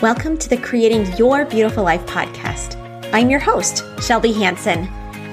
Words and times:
Welcome 0.00 0.38
to 0.38 0.48
the 0.48 0.56
Creating 0.56 1.12
Your 1.16 1.44
Beautiful 1.44 1.82
Life 1.82 2.06
podcast. 2.06 2.76
I'm 3.12 3.28
your 3.28 3.40
host, 3.40 3.82
Shelby 4.00 4.32
Hanson. 4.32 4.88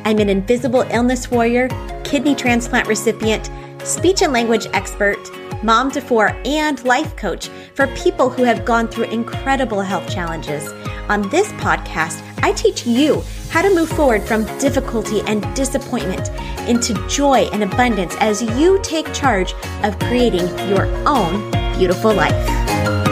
I'm 0.05 0.17
an 0.17 0.27
invisible 0.27 0.81
illness 0.89 1.29
warrior, 1.29 1.69
kidney 2.03 2.33
transplant 2.33 2.87
recipient, 2.87 3.51
speech 3.83 4.23
and 4.23 4.33
language 4.33 4.65
expert, 4.73 5.19
mom 5.63 5.91
to 5.91 6.01
four, 6.01 6.35
and 6.45 6.83
life 6.83 7.15
coach 7.15 7.49
for 7.75 7.85
people 7.95 8.27
who 8.27 8.41
have 8.41 8.65
gone 8.65 8.87
through 8.87 9.03
incredible 9.03 9.81
health 9.81 10.11
challenges. 10.11 10.67
On 11.09 11.29
this 11.29 11.51
podcast, 11.51 12.23
I 12.41 12.51
teach 12.51 12.87
you 12.87 13.21
how 13.51 13.61
to 13.61 13.69
move 13.69 13.89
forward 13.89 14.23
from 14.23 14.45
difficulty 14.57 15.21
and 15.27 15.43
disappointment 15.55 16.29
into 16.67 16.95
joy 17.07 17.41
and 17.53 17.61
abundance 17.61 18.15
as 18.19 18.41
you 18.41 18.79
take 18.81 19.13
charge 19.13 19.53
of 19.83 19.99
creating 19.99 20.47
your 20.67 20.87
own 21.07 21.51
beautiful 21.77 22.11
life. 22.11 23.04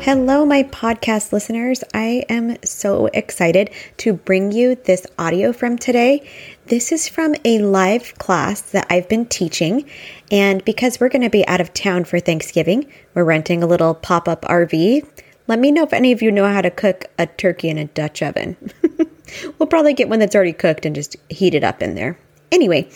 Hello, 0.00 0.46
my 0.46 0.62
podcast 0.62 1.32
listeners. 1.32 1.82
I 1.92 2.24
am 2.28 2.56
so 2.64 3.06
excited 3.06 3.70
to 3.98 4.12
bring 4.12 4.52
you 4.52 4.76
this 4.76 5.06
audio 5.18 5.52
from 5.52 5.76
today. 5.76 6.26
This 6.66 6.92
is 6.92 7.08
from 7.08 7.34
a 7.44 7.58
live 7.58 8.14
class 8.18 8.60
that 8.60 8.86
I've 8.88 9.08
been 9.08 9.26
teaching. 9.26 9.84
And 10.30 10.64
because 10.64 11.00
we're 11.00 11.08
going 11.08 11.22
to 11.22 11.30
be 11.30 11.46
out 11.48 11.60
of 11.60 11.74
town 11.74 12.04
for 12.04 12.20
Thanksgiving, 12.20 12.90
we're 13.14 13.24
renting 13.24 13.62
a 13.62 13.66
little 13.66 13.92
pop 13.92 14.28
up 14.28 14.42
RV. 14.42 15.06
Let 15.48 15.58
me 15.58 15.72
know 15.72 15.82
if 15.82 15.92
any 15.92 16.12
of 16.12 16.22
you 16.22 16.30
know 16.30 16.46
how 16.46 16.62
to 16.62 16.70
cook 16.70 17.06
a 17.18 17.26
turkey 17.26 17.68
in 17.68 17.76
a 17.76 17.86
Dutch 17.86 18.22
oven. 18.22 18.56
we'll 19.58 19.66
probably 19.66 19.94
get 19.94 20.08
one 20.08 20.20
that's 20.20 20.34
already 20.34 20.52
cooked 20.52 20.86
and 20.86 20.94
just 20.94 21.16
heat 21.28 21.54
it 21.54 21.64
up 21.64 21.82
in 21.82 21.96
there. 21.96 22.18
Anyway, 22.52 22.88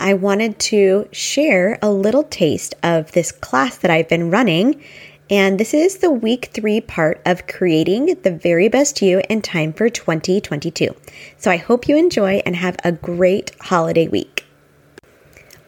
I 0.00 0.14
wanted 0.14 0.58
to 0.58 1.08
share 1.12 1.78
a 1.80 1.90
little 1.90 2.24
taste 2.24 2.74
of 2.82 3.12
this 3.12 3.30
class 3.30 3.78
that 3.78 3.90
I've 3.90 4.08
been 4.08 4.30
running 4.30 4.82
and 5.30 5.58
this 5.58 5.72
is 5.72 5.98
the 5.98 6.10
week 6.10 6.50
three 6.52 6.80
part 6.80 7.20
of 7.24 7.46
creating 7.46 8.18
the 8.22 8.30
very 8.30 8.68
best 8.68 9.00
you 9.00 9.22
in 9.28 9.40
time 9.40 9.72
for 9.72 9.88
2022. 9.88 10.94
So 11.38 11.50
I 11.50 11.56
hope 11.56 11.88
you 11.88 11.96
enjoy 11.96 12.42
and 12.44 12.56
have 12.56 12.76
a 12.84 12.92
great 12.92 13.52
holiday 13.60 14.06
week. 14.06 14.44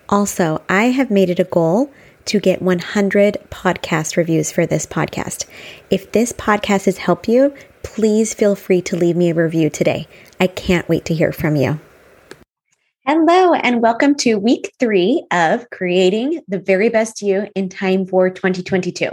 Also, 0.08 0.62
I 0.68 0.84
have 0.84 1.10
made 1.10 1.30
it 1.30 1.40
a 1.40 1.44
goal 1.44 1.90
to 2.26 2.38
get 2.38 2.60
100 2.60 3.38
podcast 3.50 4.16
reviews 4.16 4.52
for 4.52 4.66
this 4.66 4.84
podcast. 4.84 5.46
If 5.90 6.12
this 6.12 6.32
podcast 6.32 6.84
has 6.84 6.98
helped 6.98 7.28
you, 7.28 7.54
please 7.82 8.34
feel 8.34 8.56
free 8.56 8.82
to 8.82 8.96
leave 8.96 9.16
me 9.16 9.30
a 9.30 9.34
review 9.34 9.70
today. 9.70 10.06
I 10.38 10.48
can't 10.48 10.88
wait 10.88 11.04
to 11.06 11.14
hear 11.14 11.32
from 11.32 11.56
you. 11.56 11.80
Hello, 13.08 13.54
and 13.54 13.80
welcome 13.80 14.16
to 14.16 14.34
week 14.34 14.72
three 14.80 15.24
of 15.30 15.70
creating 15.70 16.42
the 16.48 16.58
very 16.58 16.88
best 16.88 17.22
you 17.22 17.46
in 17.54 17.68
time 17.68 18.04
for 18.04 18.28
2022. 18.28 19.12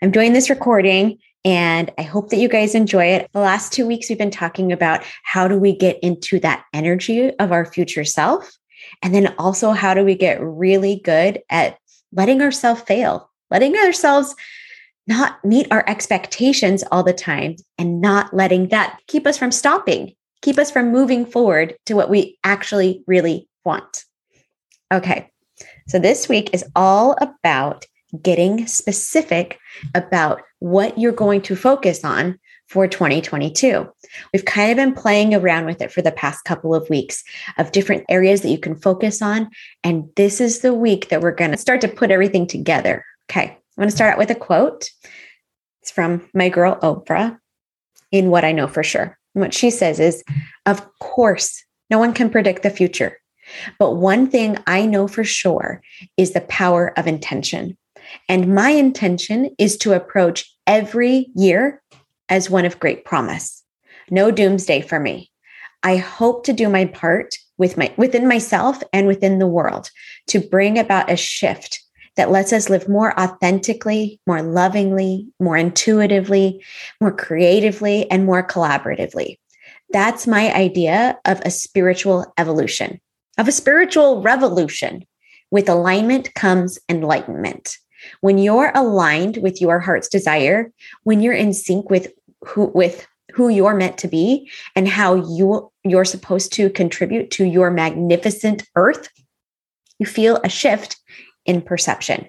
I'm 0.00 0.10
doing 0.10 0.32
this 0.32 0.48
recording 0.48 1.18
and 1.44 1.92
I 1.98 2.04
hope 2.04 2.30
that 2.30 2.38
you 2.38 2.48
guys 2.48 2.74
enjoy 2.74 3.04
it. 3.04 3.28
The 3.34 3.40
last 3.40 3.70
two 3.70 3.86
weeks, 3.86 4.08
we've 4.08 4.16
been 4.16 4.30
talking 4.30 4.72
about 4.72 5.04
how 5.24 5.46
do 5.46 5.58
we 5.58 5.76
get 5.76 5.98
into 5.98 6.40
that 6.40 6.64
energy 6.72 7.30
of 7.38 7.52
our 7.52 7.66
future 7.66 8.02
self? 8.02 8.50
And 9.02 9.14
then 9.14 9.34
also, 9.36 9.72
how 9.72 9.92
do 9.92 10.06
we 10.06 10.14
get 10.14 10.40
really 10.40 11.02
good 11.04 11.42
at 11.50 11.76
letting 12.12 12.40
ourselves 12.40 12.80
fail, 12.80 13.30
letting 13.50 13.76
ourselves 13.76 14.34
not 15.06 15.44
meet 15.44 15.68
our 15.70 15.84
expectations 15.86 16.82
all 16.90 17.02
the 17.02 17.12
time 17.12 17.56
and 17.76 18.00
not 18.00 18.32
letting 18.32 18.68
that 18.68 19.00
keep 19.06 19.26
us 19.26 19.36
from 19.36 19.52
stopping 19.52 20.14
keep 20.42 20.58
us 20.58 20.70
from 20.70 20.92
moving 20.92 21.26
forward 21.26 21.76
to 21.86 21.94
what 21.94 22.10
we 22.10 22.38
actually 22.44 23.02
really 23.06 23.48
want. 23.64 24.04
Okay, 24.92 25.30
so 25.88 25.98
this 25.98 26.28
week 26.28 26.50
is 26.52 26.64
all 26.74 27.16
about 27.20 27.86
getting 28.22 28.66
specific 28.66 29.58
about 29.94 30.40
what 30.60 30.98
you're 30.98 31.12
going 31.12 31.42
to 31.42 31.54
focus 31.54 32.04
on 32.04 32.38
for 32.68 32.86
2022. 32.86 33.86
We've 34.32 34.44
kind 34.44 34.70
of 34.70 34.76
been 34.76 34.94
playing 34.94 35.34
around 35.34 35.66
with 35.66 35.80
it 35.80 35.92
for 35.92 36.02
the 36.02 36.12
past 36.12 36.44
couple 36.44 36.74
of 36.74 36.88
weeks 36.88 37.24
of 37.56 37.72
different 37.72 38.04
areas 38.08 38.42
that 38.42 38.50
you 38.50 38.58
can 38.58 38.76
focus 38.76 39.22
on. 39.22 39.50
And 39.84 40.08
this 40.16 40.40
is 40.40 40.60
the 40.60 40.74
week 40.74 41.08
that 41.08 41.20
we're 41.20 41.32
going 41.32 41.50
to 41.50 41.56
start 41.56 41.80
to 41.82 41.88
put 41.88 42.10
everything 42.10 42.46
together. 42.46 43.04
Okay, 43.30 43.44
I'm 43.46 43.58
going 43.76 43.88
to 43.88 43.94
start 43.94 44.12
out 44.12 44.18
with 44.18 44.30
a 44.30 44.34
quote. 44.34 44.90
It's 45.82 45.90
from 45.90 46.28
my 46.34 46.48
girl 46.48 46.78
Oprah 46.82 47.38
in 48.10 48.30
What 48.30 48.44
I 48.44 48.52
Know 48.52 48.66
for 48.66 48.82
Sure. 48.82 49.17
And 49.38 49.42
what 49.44 49.54
she 49.54 49.70
says 49.70 50.00
is, 50.00 50.24
of 50.66 50.84
course, 50.98 51.64
no 51.90 52.00
one 52.00 52.12
can 52.12 52.28
predict 52.28 52.64
the 52.64 52.70
future. 52.70 53.18
But 53.78 53.92
one 53.92 54.28
thing 54.28 54.58
I 54.66 54.84
know 54.84 55.06
for 55.06 55.22
sure 55.22 55.80
is 56.16 56.32
the 56.32 56.40
power 56.40 56.92
of 56.98 57.06
intention. 57.06 57.78
And 58.28 58.52
my 58.52 58.70
intention 58.70 59.54
is 59.56 59.76
to 59.78 59.92
approach 59.92 60.52
every 60.66 61.28
year 61.36 61.80
as 62.28 62.50
one 62.50 62.64
of 62.64 62.80
great 62.80 63.04
promise. 63.04 63.62
No 64.10 64.32
doomsday 64.32 64.80
for 64.80 64.98
me. 64.98 65.30
I 65.84 65.98
hope 65.98 66.44
to 66.46 66.52
do 66.52 66.68
my 66.68 66.86
part 66.86 67.36
with 67.58 67.76
my 67.76 67.94
within 67.96 68.26
myself 68.26 68.82
and 68.92 69.06
within 69.06 69.38
the 69.38 69.46
world 69.46 69.88
to 70.26 70.40
bring 70.40 70.80
about 70.80 71.12
a 71.12 71.16
shift 71.16 71.80
that 72.18 72.32
lets 72.32 72.52
us 72.52 72.68
live 72.68 72.88
more 72.88 73.18
authentically, 73.18 74.20
more 74.26 74.42
lovingly, 74.42 75.28
more 75.38 75.56
intuitively, 75.56 76.62
more 77.00 77.12
creatively, 77.12 78.10
and 78.10 78.26
more 78.26 78.46
collaboratively. 78.46 79.38
That's 79.90 80.26
my 80.26 80.52
idea 80.52 81.16
of 81.24 81.40
a 81.40 81.50
spiritual 81.50 82.30
evolution, 82.36 83.00
of 83.38 83.46
a 83.46 83.52
spiritual 83.52 84.20
revolution. 84.20 85.06
With 85.52 85.68
alignment 85.68 86.34
comes 86.34 86.78
enlightenment. 86.90 87.78
When 88.20 88.36
you're 88.36 88.72
aligned 88.74 89.38
with 89.38 89.62
your 89.62 89.78
heart's 89.78 90.08
desire, 90.08 90.72
when 91.04 91.22
you're 91.22 91.32
in 91.32 91.54
sync 91.54 91.88
with 91.88 92.12
who 92.44 92.66
with 92.74 93.06
who 93.32 93.48
you're 93.48 93.74
meant 93.74 93.96
to 93.98 94.08
be 94.08 94.50
and 94.74 94.88
how 94.88 95.14
you 95.14 95.70
you're 95.84 96.04
supposed 96.04 96.52
to 96.54 96.68
contribute 96.70 97.30
to 97.30 97.44
your 97.44 97.70
magnificent 97.70 98.64
earth, 98.74 99.08
you 99.98 100.06
feel 100.06 100.40
a 100.42 100.48
shift 100.48 100.97
in 101.48 101.62
perception. 101.62 102.28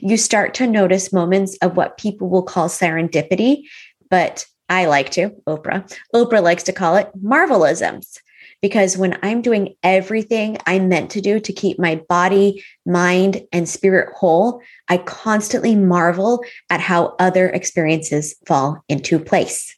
You 0.00 0.16
start 0.16 0.54
to 0.54 0.66
notice 0.66 1.12
moments 1.12 1.58
of 1.60 1.76
what 1.76 1.98
people 1.98 2.30
will 2.30 2.42
call 2.42 2.68
serendipity, 2.68 3.64
but 4.08 4.46
I 4.68 4.86
like 4.86 5.10
to, 5.10 5.30
Oprah, 5.46 5.92
Oprah 6.14 6.42
likes 6.42 6.62
to 6.64 6.72
call 6.72 6.96
it 6.96 7.10
marvelisms. 7.22 8.18
Because 8.62 8.98
when 8.98 9.18
I'm 9.22 9.40
doing 9.40 9.74
everything 9.82 10.58
I'm 10.66 10.88
meant 10.88 11.10
to 11.12 11.22
do 11.22 11.40
to 11.40 11.52
keep 11.52 11.78
my 11.78 11.96
body, 12.10 12.62
mind, 12.84 13.42
and 13.52 13.66
spirit 13.66 14.14
whole, 14.14 14.60
I 14.88 14.98
constantly 14.98 15.74
marvel 15.74 16.44
at 16.68 16.80
how 16.80 17.16
other 17.18 17.48
experiences 17.48 18.34
fall 18.44 18.84
into 18.88 19.18
place. 19.18 19.74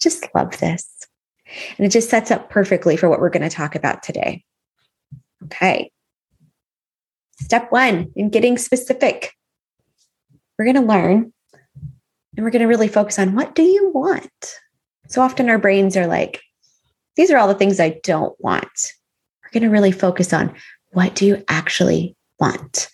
Just 0.00 0.26
love 0.34 0.58
this. 0.58 0.88
And 1.78 1.86
it 1.86 1.90
just 1.90 2.10
sets 2.10 2.32
up 2.32 2.50
perfectly 2.50 2.96
for 2.96 3.08
what 3.08 3.20
we're 3.20 3.30
going 3.30 3.48
to 3.48 3.56
talk 3.56 3.76
about 3.76 4.02
today. 4.02 4.44
Okay. 5.44 5.92
Step 7.40 7.70
one 7.70 8.12
in 8.16 8.30
getting 8.30 8.58
specific. 8.58 9.32
We're 10.58 10.66
going 10.66 10.76
to 10.76 10.82
learn 10.82 11.32
and 12.36 12.44
we're 12.44 12.50
going 12.50 12.62
to 12.62 12.68
really 12.68 12.88
focus 12.88 13.18
on 13.18 13.34
what 13.34 13.54
do 13.54 13.62
you 13.62 13.90
want? 13.90 14.60
So 15.08 15.20
often 15.22 15.48
our 15.48 15.58
brains 15.58 15.96
are 15.96 16.06
like, 16.06 16.40
these 17.16 17.30
are 17.30 17.38
all 17.38 17.48
the 17.48 17.54
things 17.54 17.78
I 17.78 18.00
don't 18.02 18.34
want. 18.40 18.92
We're 19.42 19.60
going 19.60 19.62
to 19.64 19.70
really 19.70 19.92
focus 19.92 20.32
on 20.32 20.54
what 20.92 21.14
do 21.14 21.26
you 21.26 21.44
actually 21.48 22.16
want? 22.40 22.88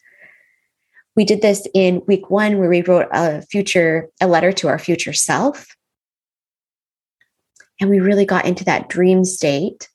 We 1.17 1.25
did 1.25 1.43
this 1.43 1.67
in 1.75 2.03
week 2.07 2.31
one 2.31 2.59
where 2.59 2.69
we 2.69 2.83
wrote 2.83 3.09
a 3.12 3.43
future, 3.43 4.09
a 4.21 4.27
letter 4.27 4.53
to 4.53 4.69
our 4.69 4.78
future 4.78 5.12
self. 5.12 5.67
And 7.81 7.91
we 7.91 8.01
really 8.01 8.27
got 8.27 8.45
into 8.45 8.65
that 8.65 8.89
dream 8.89 9.25
state 9.25 9.89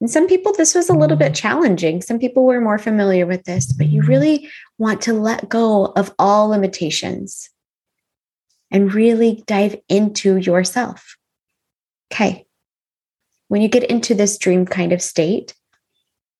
and 0.00 0.10
some 0.10 0.26
people, 0.26 0.52
this 0.52 0.74
was 0.74 0.88
a 0.88 0.94
little 0.94 1.16
bit 1.16 1.32
mm-hmm. 1.32 1.48
challenging. 1.48 2.02
Some 2.02 2.18
people 2.18 2.44
were 2.44 2.60
more 2.60 2.78
familiar 2.78 3.26
with 3.26 3.44
this, 3.44 3.72
but 3.72 3.88
you 3.88 4.00
mm-hmm. 4.00 4.10
really 4.10 4.50
want 4.78 5.02
to 5.02 5.12
let 5.12 5.48
go 5.48 5.86
of 5.96 6.12
all 6.18 6.48
limitations 6.48 7.50
and 8.70 8.94
really 8.94 9.42
dive 9.46 9.76
into 9.88 10.36
yourself. 10.38 11.16
Okay. 12.12 12.46
When 13.48 13.60
you 13.60 13.68
get 13.68 13.84
into 13.84 14.14
this 14.14 14.38
dream 14.38 14.64
kind 14.64 14.92
of 14.92 15.02
state, 15.02 15.54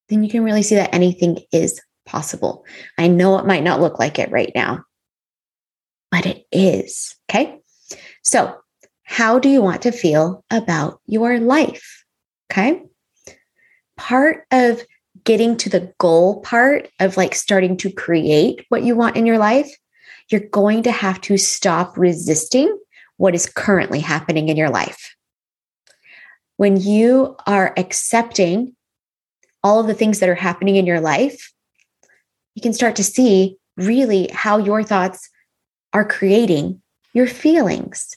then 0.08 0.24
you 0.24 0.30
can 0.30 0.42
really 0.42 0.62
see 0.62 0.76
that 0.76 0.94
anything 0.94 1.40
is 1.52 1.80
possible. 2.06 2.64
I 2.98 3.08
know 3.08 3.38
it 3.38 3.46
might 3.46 3.62
not 3.62 3.80
look 3.80 3.98
like 3.98 4.18
it 4.18 4.30
right 4.30 4.52
now, 4.54 4.84
but 6.10 6.24
it 6.24 6.46
is. 6.50 7.16
Okay. 7.30 7.58
So, 8.22 8.56
how 9.02 9.40
do 9.40 9.48
you 9.48 9.60
want 9.60 9.82
to 9.82 9.92
feel 9.92 10.44
about 10.50 11.00
your 11.06 11.40
life? 11.40 12.04
Okay 12.50 12.84
part 14.00 14.46
of 14.50 14.82
getting 15.24 15.58
to 15.58 15.68
the 15.68 15.92
goal 15.98 16.40
part 16.40 16.88
of 17.00 17.18
like 17.18 17.34
starting 17.34 17.76
to 17.76 17.92
create 17.92 18.64
what 18.70 18.82
you 18.82 18.96
want 18.96 19.14
in 19.14 19.26
your 19.26 19.36
life, 19.36 19.70
you're 20.30 20.40
going 20.40 20.82
to 20.82 20.90
have 20.90 21.20
to 21.20 21.36
stop 21.36 21.98
resisting 21.98 22.74
what 23.18 23.34
is 23.34 23.44
currently 23.44 24.00
happening 24.00 24.48
in 24.48 24.56
your 24.56 24.70
life. 24.70 25.14
When 26.56 26.80
you 26.80 27.36
are 27.46 27.74
accepting 27.76 28.74
all 29.62 29.80
of 29.80 29.86
the 29.86 29.94
things 29.94 30.20
that 30.20 30.30
are 30.30 30.34
happening 30.34 30.76
in 30.76 30.86
your 30.86 31.00
life, 31.00 31.52
you 32.54 32.62
can 32.62 32.72
start 32.72 32.96
to 32.96 33.04
see 33.04 33.58
really 33.76 34.30
how 34.32 34.56
your 34.56 34.82
thoughts 34.82 35.28
are 35.92 36.06
creating 36.06 36.80
your 37.12 37.26
feelings. 37.26 38.16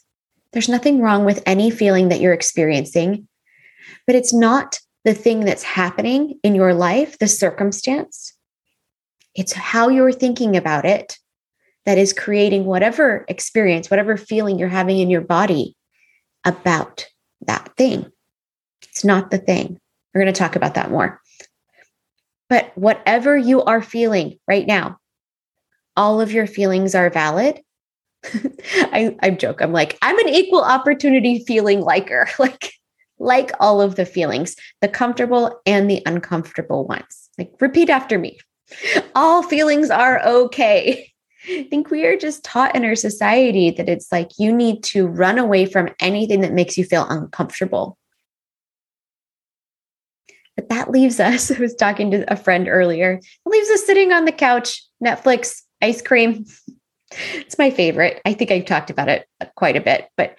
There's 0.54 0.70
nothing 0.70 1.02
wrong 1.02 1.26
with 1.26 1.44
any 1.46 1.70
feeling 1.72 2.08
that 2.08 2.22
you're 2.22 2.34
experiencing, 2.34 3.28
but 4.08 4.16
it's 4.16 4.34
not 4.34 4.80
the 5.04 5.14
thing 5.14 5.42
that's 5.42 5.64
happening 5.64 6.40
in 6.44 6.56
your 6.56 6.74
life, 6.74 7.18
the 7.20 7.28
circumstance. 7.28 8.34
It's 9.36 9.54
how 9.54 9.90
you're 9.90 10.14
thinking 10.14 10.56
about 10.56 10.86
it 10.86 11.18
that 11.86 11.98
is 11.98 12.14
creating 12.14 12.66
whatever 12.66 13.26
experience, 13.28 13.90
whatever 13.90 14.16
feeling 14.16 14.58
you're 14.58 14.70
having 14.70 15.00
in 15.00 15.10
your 15.10 15.22
body 15.22 15.76
about 16.46 17.08
that 17.42 17.76
thing. 17.78 18.06
It's 18.84 19.04
not 19.04 19.32
the 19.32 19.38
thing. 19.38 19.80
We're 20.14 20.22
going 20.22 20.34
to 20.34 20.40
talk 20.40 20.56
about 20.56 20.76
that 20.76 20.92
more. 20.92 21.20
But 22.50 22.72
whatever 22.76 23.36
you 23.36 23.64
are 23.64 23.82
feeling 23.82 24.38
right 24.48 24.68
now, 24.68 24.98
all 25.98 26.22
of 26.22 26.32
your 26.32 26.48
feelings 26.48 26.96
are 26.96 27.10
valid. 27.10 27.60
I, 28.24 29.16
I 29.22 29.32
joke. 29.32 29.62
I'm 29.62 29.74
like, 29.74 29.98
I'm 30.02 30.18
an 30.20 30.30
equal 30.30 30.64
opportunity 30.64 31.44
feeling 31.46 31.82
liker, 31.82 32.30
like, 32.40 32.74
like 33.24 33.52
all 33.60 33.82
of 33.82 33.96
the 33.96 34.06
feelings, 34.06 34.56
the 34.82 34.88
comfortable 34.88 35.62
and 35.66 35.90
the 35.90 36.02
uncomfortable 36.06 36.86
ones. 36.86 37.30
Like, 37.38 37.52
repeat 37.60 37.90
after 37.90 38.20
me. 38.20 38.40
All 39.16 39.42
feelings 39.44 39.90
are 39.90 40.22
okay. 40.26 41.12
I 41.48 41.68
think 41.70 41.90
we 41.90 42.06
are 42.06 42.16
just 42.16 42.44
taught 42.44 42.76
in 42.76 42.86
our 42.86 42.96
society 42.96 43.70
that 43.72 43.90
it's 43.90 44.12
like 44.12 44.30
you 44.38 44.54
need 44.54 44.84
to 44.86 45.08
run 45.08 45.38
away 45.38 45.66
from 45.66 45.90
anything 46.00 46.42
that 46.42 46.54
makes 46.54 46.78
you 46.78 46.86
feel 46.86 47.06
uncomfortable. 47.10 47.98
But 50.56 50.70
that 50.70 50.92
leaves 50.92 51.20
us, 51.20 51.52
I 51.56 51.60
was 51.60 51.76
talking 51.76 52.12
to 52.12 52.32
a 52.32 52.38
friend 52.38 52.68
earlier, 52.70 53.14
it 53.14 53.50
leaves 53.50 53.70
us 53.72 53.86
sitting 53.86 54.14
on 54.14 54.26
the 54.26 54.32
couch, 54.32 54.84
Netflix, 55.04 55.62
ice 55.82 56.02
cream. 56.02 56.46
It's 57.36 57.60
my 57.60 57.70
favorite. 57.70 58.20
I 58.26 58.34
think 58.34 58.50
I've 58.50 58.66
talked 58.66 58.90
about 58.90 59.08
it 59.08 59.28
quite 59.56 59.76
a 59.76 59.82
bit, 59.82 60.08
but 60.18 60.36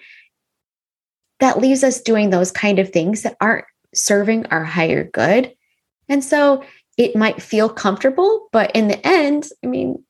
that 1.39 1.59
leaves 1.59 1.83
us 1.83 2.01
doing 2.01 2.29
those 2.29 2.51
kind 2.51 2.79
of 2.79 2.91
things 2.91 3.23
that 3.23 3.37
aren't 3.41 3.65
serving 3.93 4.45
our 4.47 4.63
higher 4.63 5.03
good. 5.03 5.53
And 6.07 6.23
so 6.23 6.63
it 6.97 7.15
might 7.15 7.41
feel 7.41 7.69
comfortable, 7.69 8.47
but 8.51 8.71
in 8.75 8.87
the 8.87 9.05
end, 9.05 9.47
I 9.63 9.67
mean, 9.67 10.03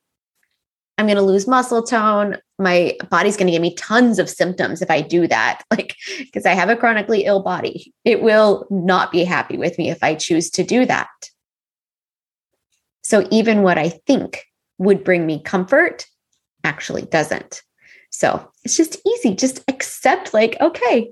I'm 0.98 1.08
going 1.08 1.18
to 1.18 1.22
lose 1.22 1.48
muscle 1.48 1.84
tone. 1.84 2.38
My 2.58 2.96
body's 3.10 3.36
going 3.36 3.48
to 3.48 3.52
give 3.52 3.62
me 3.62 3.76
tons 3.76 4.18
of 4.18 4.30
symptoms 4.30 4.82
if 4.82 4.90
I 4.90 5.02
do 5.02 5.28
that. 5.28 5.62
Like, 5.72 5.96
because 6.20 6.46
I 6.46 6.54
have 6.54 6.70
a 6.70 6.76
chronically 6.76 7.26
ill 7.26 7.42
body, 7.42 7.94
it 8.06 8.22
will 8.22 8.66
not 8.70 9.12
be 9.12 9.26
happy 9.26 9.58
with 9.58 9.78
me 9.78 9.90
if 9.90 10.04
I 10.04 10.16
choose 10.16 10.50
to 10.52 10.64
do 10.64 10.86
that. 10.86 11.10
So, 13.04 13.28
even 13.30 13.62
what 13.62 13.78
I 13.78 13.90
think 13.90 14.46
would 14.78 15.04
bring 15.04 15.26
me 15.26 15.42
comfort 15.42 16.06
actually 16.64 17.04
doesn't. 17.04 17.62
So, 18.10 18.50
it's 18.64 18.78
just 18.78 18.98
easy. 19.06 19.36
Just 19.36 19.64
accept, 19.68 20.34
like, 20.34 20.56
okay, 20.62 21.12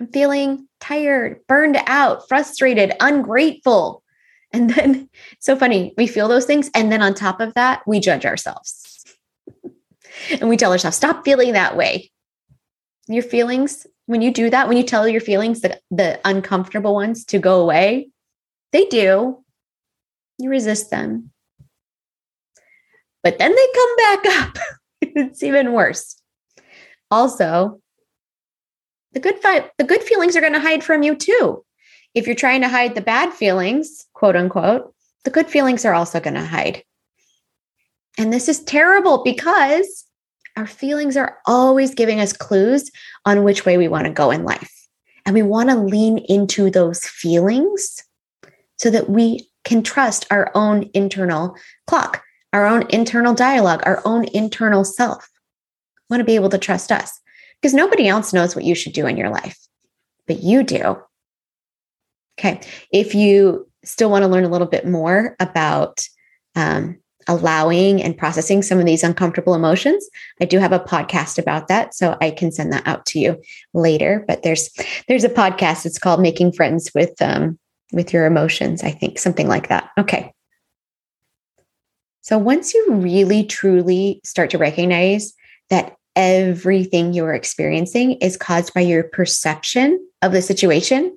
I'm 0.00 0.08
feeling 0.08 0.68
tired, 0.80 1.40
burned 1.48 1.78
out, 1.86 2.28
frustrated, 2.28 2.92
ungrateful. 3.00 4.02
And 4.52 4.70
then, 4.70 5.08
so 5.40 5.56
funny, 5.56 5.94
we 5.96 6.06
feel 6.06 6.28
those 6.28 6.44
things. 6.44 6.70
And 6.74 6.92
then 6.92 7.02
on 7.02 7.14
top 7.14 7.40
of 7.40 7.54
that, 7.54 7.82
we 7.86 8.00
judge 8.00 8.26
ourselves 8.26 9.04
and 10.30 10.48
we 10.48 10.56
tell 10.56 10.72
ourselves, 10.72 10.96
stop 10.96 11.24
feeling 11.24 11.52
that 11.52 11.76
way. 11.76 12.10
Your 13.08 13.22
feelings, 13.22 13.86
when 14.06 14.22
you 14.22 14.32
do 14.32 14.50
that, 14.50 14.68
when 14.68 14.76
you 14.76 14.82
tell 14.82 15.08
your 15.08 15.20
feelings, 15.20 15.60
that 15.60 15.80
the 15.90 16.20
uncomfortable 16.24 16.94
ones 16.94 17.24
to 17.26 17.38
go 17.38 17.60
away, 17.60 18.10
they 18.72 18.86
do. 18.86 19.44
You 20.38 20.50
resist 20.50 20.90
them. 20.90 21.30
But 23.22 23.38
then 23.38 23.54
they 23.54 23.66
come 23.74 23.96
back 23.96 24.26
up. 24.40 24.58
it's 25.00 25.42
even 25.42 25.72
worse. 25.72 26.20
Also, 27.10 27.80
the 29.16 29.20
good 29.20 29.38
fi- 29.38 29.70
the 29.78 29.84
good 29.84 30.02
feelings 30.02 30.36
are 30.36 30.42
going 30.42 30.52
to 30.52 30.60
hide 30.60 30.84
from 30.84 31.02
you 31.02 31.16
too. 31.16 31.64
If 32.14 32.26
you're 32.26 32.36
trying 32.36 32.60
to 32.60 32.68
hide 32.68 32.94
the 32.94 33.00
bad 33.00 33.32
feelings, 33.32 34.04
quote 34.12 34.36
unquote, 34.36 34.92
the 35.24 35.30
good 35.30 35.48
feelings 35.48 35.86
are 35.86 35.94
also 35.94 36.20
going 36.20 36.34
to 36.34 36.44
hide. 36.44 36.82
And 38.18 38.30
this 38.30 38.46
is 38.46 38.62
terrible 38.62 39.24
because 39.24 40.04
our 40.54 40.66
feelings 40.66 41.16
are 41.16 41.38
always 41.46 41.94
giving 41.94 42.20
us 42.20 42.34
clues 42.34 42.90
on 43.24 43.42
which 43.42 43.64
way 43.64 43.78
we 43.78 43.88
want 43.88 44.06
to 44.06 44.12
go 44.12 44.30
in 44.30 44.44
life. 44.44 44.70
And 45.24 45.32
we 45.34 45.42
want 45.42 45.70
to 45.70 45.76
lean 45.76 46.18
into 46.28 46.70
those 46.70 47.02
feelings 47.02 48.02
so 48.76 48.90
that 48.90 49.08
we 49.08 49.48
can 49.64 49.82
trust 49.82 50.26
our 50.30 50.50
own 50.54 50.90
internal 50.92 51.56
clock, 51.86 52.22
our 52.52 52.66
own 52.66 52.84
internal 52.90 53.32
dialogue, 53.32 53.80
our 53.86 54.02
own 54.04 54.26
internal 54.34 54.84
self. 54.84 55.26
We 56.10 56.16
want 56.16 56.20
to 56.20 56.26
be 56.26 56.34
able 56.34 56.50
to 56.50 56.58
trust 56.58 56.92
us 56.92 57.18
because 57.66 57.74
nobody 57.74 58.06
else 58.06 58.32
knows 58.32 58.54
what 58.54 58.64
you 58.64 58.76
should 58.76 58.92
do 58.92 59.08
in 59.08 59.16
your 59.16 59.28
life, 59.28 59.58
but 60.28 60.40
you 60.40 60.62
do. 60.62 60.96
Okay. 62.38 62.60
If 62.92 63.12
you 63.12 63.68
still 63.82 64.08
want 64.08 64.22
to 64.22 64.28
learn 64.28 64.44
a 64.44 64.48
little 64.48 64.68
bit 64.68 64.86
more 64.86 65.34
about 65.40 66.06
um, 66.54 66.96
allowing 67.26 68.00
and 68.00 68.16
processing 68.16 68.62
some 68.62 68.78
of 68.78 68.86
these 68.86 69.02
uncomfortable 69.02 69.52
emotions 69.52 70.08
i 70.40 70.44
do 70.44 70.60
have 70.60 70.70
a 70.70 70.78
podcast 70.78 71.38
about 71.38 71.66
that 71.66 71.92
so 71.92 72.16
i 72.20 72.30
can 72.30 72.52
send 72.52 72.72
that 72.72 72.86
out 72.86 73.04
to 73.04 73.18
you 73.18 73.36
later 73.74 74.24
but 74.28 74.44
there's 74.44 74.70
there's 75.08 75.24
a 75.24 75.28
podcast 75.28 75.84
it's 75.84 75.98
called 75.98 76.20
making 76.20 76.52
friends 76.52 76.92
with 76.94 77.20
um 77.20 77.58
with 77.92 78.12
your 78.12 78.26
emotions 78.26 78.84
i 78.84 78.92
think 78.92 79.18
something 79.18 79.48
like 79.48 79.68
that 79.68 79.90
okay 79.98 80.32
so 82.20 82.38
once 82.38 82.72
you 82.72 82.92
really 82.92 83.42
truly 83.42 84.20
start 84.22 84.50
to 84.50 84.58
recognize 84.58 85.32
that 85.68 85.95
everything 86.16 87.12
you're 87.12 87.34
experiencing 87.34 88.12
is 88.14 88.36
caused 88.36 88.74
by 88.74 88.80
your 88.80 89.04
perception 89.04 90.04
of 90.22 90.32
the 90.32 90.42
situation 90.42 91.16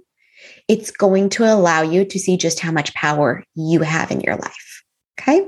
it's 0.68 0.92
going 0.92 1.30
to 1.30 1.44
allow 1.44 1.82
you 1.82 2.06
to 2.06 2.20
see 2.20 2.38
just 2.38 2.60
how 2.60 2.72
much 2.72 2.94
power 2.94 3.44
you 3.56 3.82
have 3.82 4.12
in 4.12 4.22
your 4.22 4.36
life 4.36 4.84
okay 5.20 5.48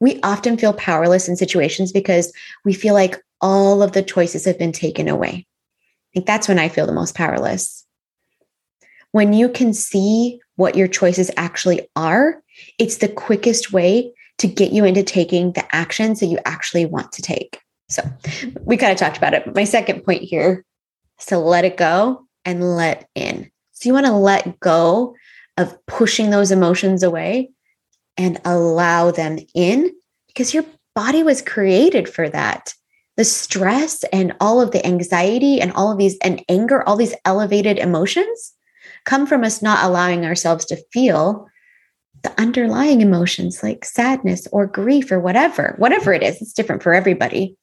we 0.00 0.20
often 0.22 0.56
feel 0.56 0.72
powerless 0.72 1.28
in 1.28 1.36
situations 1.36 1.92
because 1.92 2.32
we 2.64 2.72
feel 2.72 2.94
like 2.94 3.20
all 3.40 3.82
of 3.82 3.92
the 3.92 4.02
choices 4.02 4.44
have 4.44 4.58
been 4.58 4.72
taken 4.72 5.08
away. 5.08 5.46
I 5.46 6.10
think 6.14 6.26
that's 6.26 6.48
when 6.48 6.58
I 6.58 6.68
feel 6.68 6.86
the 6.86 6.92
most 6.92 7.14
powerless. 7.14 7.84
When 9.12 9.32
you 9.32 9.48
can 9.48 9.72
see 9.72 10.40
what 10.56 10.76
your 10.76 10.88
choices 10.88 11.30
actually 11.36 11.88
are, 11.96 12.42
it's 12.78 12.98
the 12.98 13.08
quickest 13.08 13.72
way 13.72 14.12
to 14.38 14.46
get 14.46 14.72
you 14.72 14.84
into 14.84 15.02
taking 15.02 15.52
the 15.52 15.74
actions 15.74 16.20
that 16.20 16.26
you 16.26 16.38
actually 16.44 16.86
want 16.86 17.12
to 17.12 17.22
take. 17.22 17.60
So 17.90 18.08
we 18.64 18.76
kind 18.76 18.92
of 18.92 18.98
talked 18.98 19.18
about 19.18 19.34
it. 19.34 19.44
But 19.44 19.56
My 19.56 19.64
second 19.64 20.04
point 20.04 20.22
here 20.22 20.64
is 21.18 21.26
to 21.26 21.38
let 21.38 21.64
it 21.64 21.76
go 21.76 22.26
and 22.44 22.76
let 22.76 23.08
in. 23.14 23.50
So 23.72 23.88
you 23.88 23.92
want 23.92 24.06
to 24.06 24.12
let 24.12 24.60
go 24.60 25.14
of 25.58 25.76
pushing 25.86 26.30
those 26.30 26.50
emotions 26.50 27.02
away 27.02 27.50
and 28.16 28.40
allow 28.44 29.10
them 29.10 29.38
in 29.54 29.92
because 30.28 30.54
your 30.54 30.64
body 30.94 31.22
was 31.22 31.42
created 31.42 32.08
for 32.08 32.28
that. 32.28 32.74
The 33.16 33.24
stress 33.24 34.04
and 34.12 34.34
all 34.40 34.60
of 34.60 34.70
the 34.70 34.84
anxiety 34.86 35.60
and 35.60 35.72
all 35.72 35.90
of 35.90 35.98
these 35.98 36.16
and 36.22 36.42
anger, 36.48 36.86
all 36.88 36.96
these 36.96 37.14
elevated 37.24 37.78
emotions 37.78 38.54
come 39.04 39.26
from 39.26 39.44
us 39.44 39.60
not 39.60 39.84
allowing 39.84 40.24
ourselves 40.24 40.64
to 40.66 40.82
feel 40.92 41.48
the 42.22 42.40
underlying 42.40 43.00
emotions 43.00 43.62
like 43.62 43.84
sadness 43.84 44.46
or 44.52 44.66
grief 44.66 45.10
or 45.10 45.18
whatever, 45.18 45.74
whatever 45.78 46.12
it 46.12 46.22
is. 46.22 46.40
It's 46.40 46.52
different 46.52 46.82
for 46.82 46.94
everybody. 46.94 47.56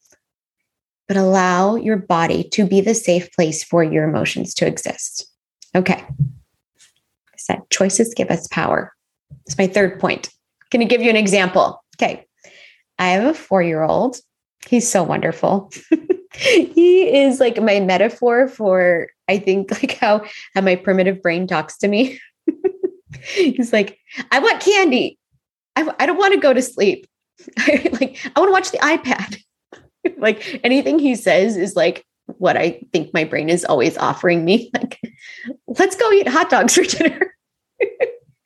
But 1.08 1.16
allow 1.16 1.74
your 1.76 1.96
body 1.96 2.44
to 2.50 2.66
be 2.66 2.80
the 2.80 2.94
safe 2.94 3.32
place 3.32 3.64
for 3.64 3.82
your 3.82 4.04
emotions 4.04 4.54
to 4.54 4.66
exist. 4.66 5.26
Okay. 5.74 6.04
I 6.04 7.36
said 7.36 7.62
choices 7.70 8.14
give 8.14 8.30
us 8.30 8.46
power. 8.48 8.94
That's 9.46 9.58
my 9.58 9.66
third 9.66 9.98
point. 9.98 10.30
Can 10.70 10.82
I 10.82 10.84
give 10.84 11.02
you 11.02 11.10
an 11.10 11.16
example? 11.16 11.82
Okay. 11.96 12.26
I 12.98 13.08
have 13.08 13.24
a 13.24 13.34
four 13.34 13.62
year 13.62 13.82
old. 13.82 14.18
He's 14.66 14.88
so 14.88 15.02
wonderful. 15.02 15.72
he 16.34 17.16
is 17.16 17.40
like 17.40 17.60
my 17.60 17.80
metaphor 17.80 18.48
for, 18.48 19.08
I 19.28 19.38
think, 19.38 19.70
like 19.82 19.92
how, 19.94 20.24
how 20.54 20.60
my 20.60 20.76
primitive 20.76 21.22
brain 21.22 21.46
talks 21.46 21.78
to 21.78 21.88
me. 21.88 22.20
He's 23.22 23.72
like, 23.72 23.98
I 24.30 24.38
want 24.38 24.60
candy. 24.60 25.18
I, 25.76 25.90
I 25.98 26.06
don't 26.06 26.18
want 26.18 26.34
to 26.34 26.40
go 26.40 26.52
to 26.52 26.62
sleep. 26.62 27.06
Like, 27.66 28.18
I 28.34 28.40
want 28.40 28.48
to 28.48 28.52
watch 28.52 28.70
the 28.72 28.78
iPad. 28.78 29.40
like 30.18 30.60
anything 30.64 30.98
he 30.98 31.14
says 31.14 31.56
is 31.56 31.76
like 31.76 32.04
what 32.38 32.56
I 32.56 32.82
think 32.92 33.12
my 33.14 33.24
brain 33.24 33.48
is 33.48 33.64
always 33.64 33.96
offering 33.96 34.44
me. 34.44 34.70
Like, 34.78 35.00
let's 35.66 35.96
go 35.96 36.12
eat 36.12 36.28
hot 36.28 36.50
dogs 36.50 36.74
for 36.74 36.82
dinner 36.98 37.34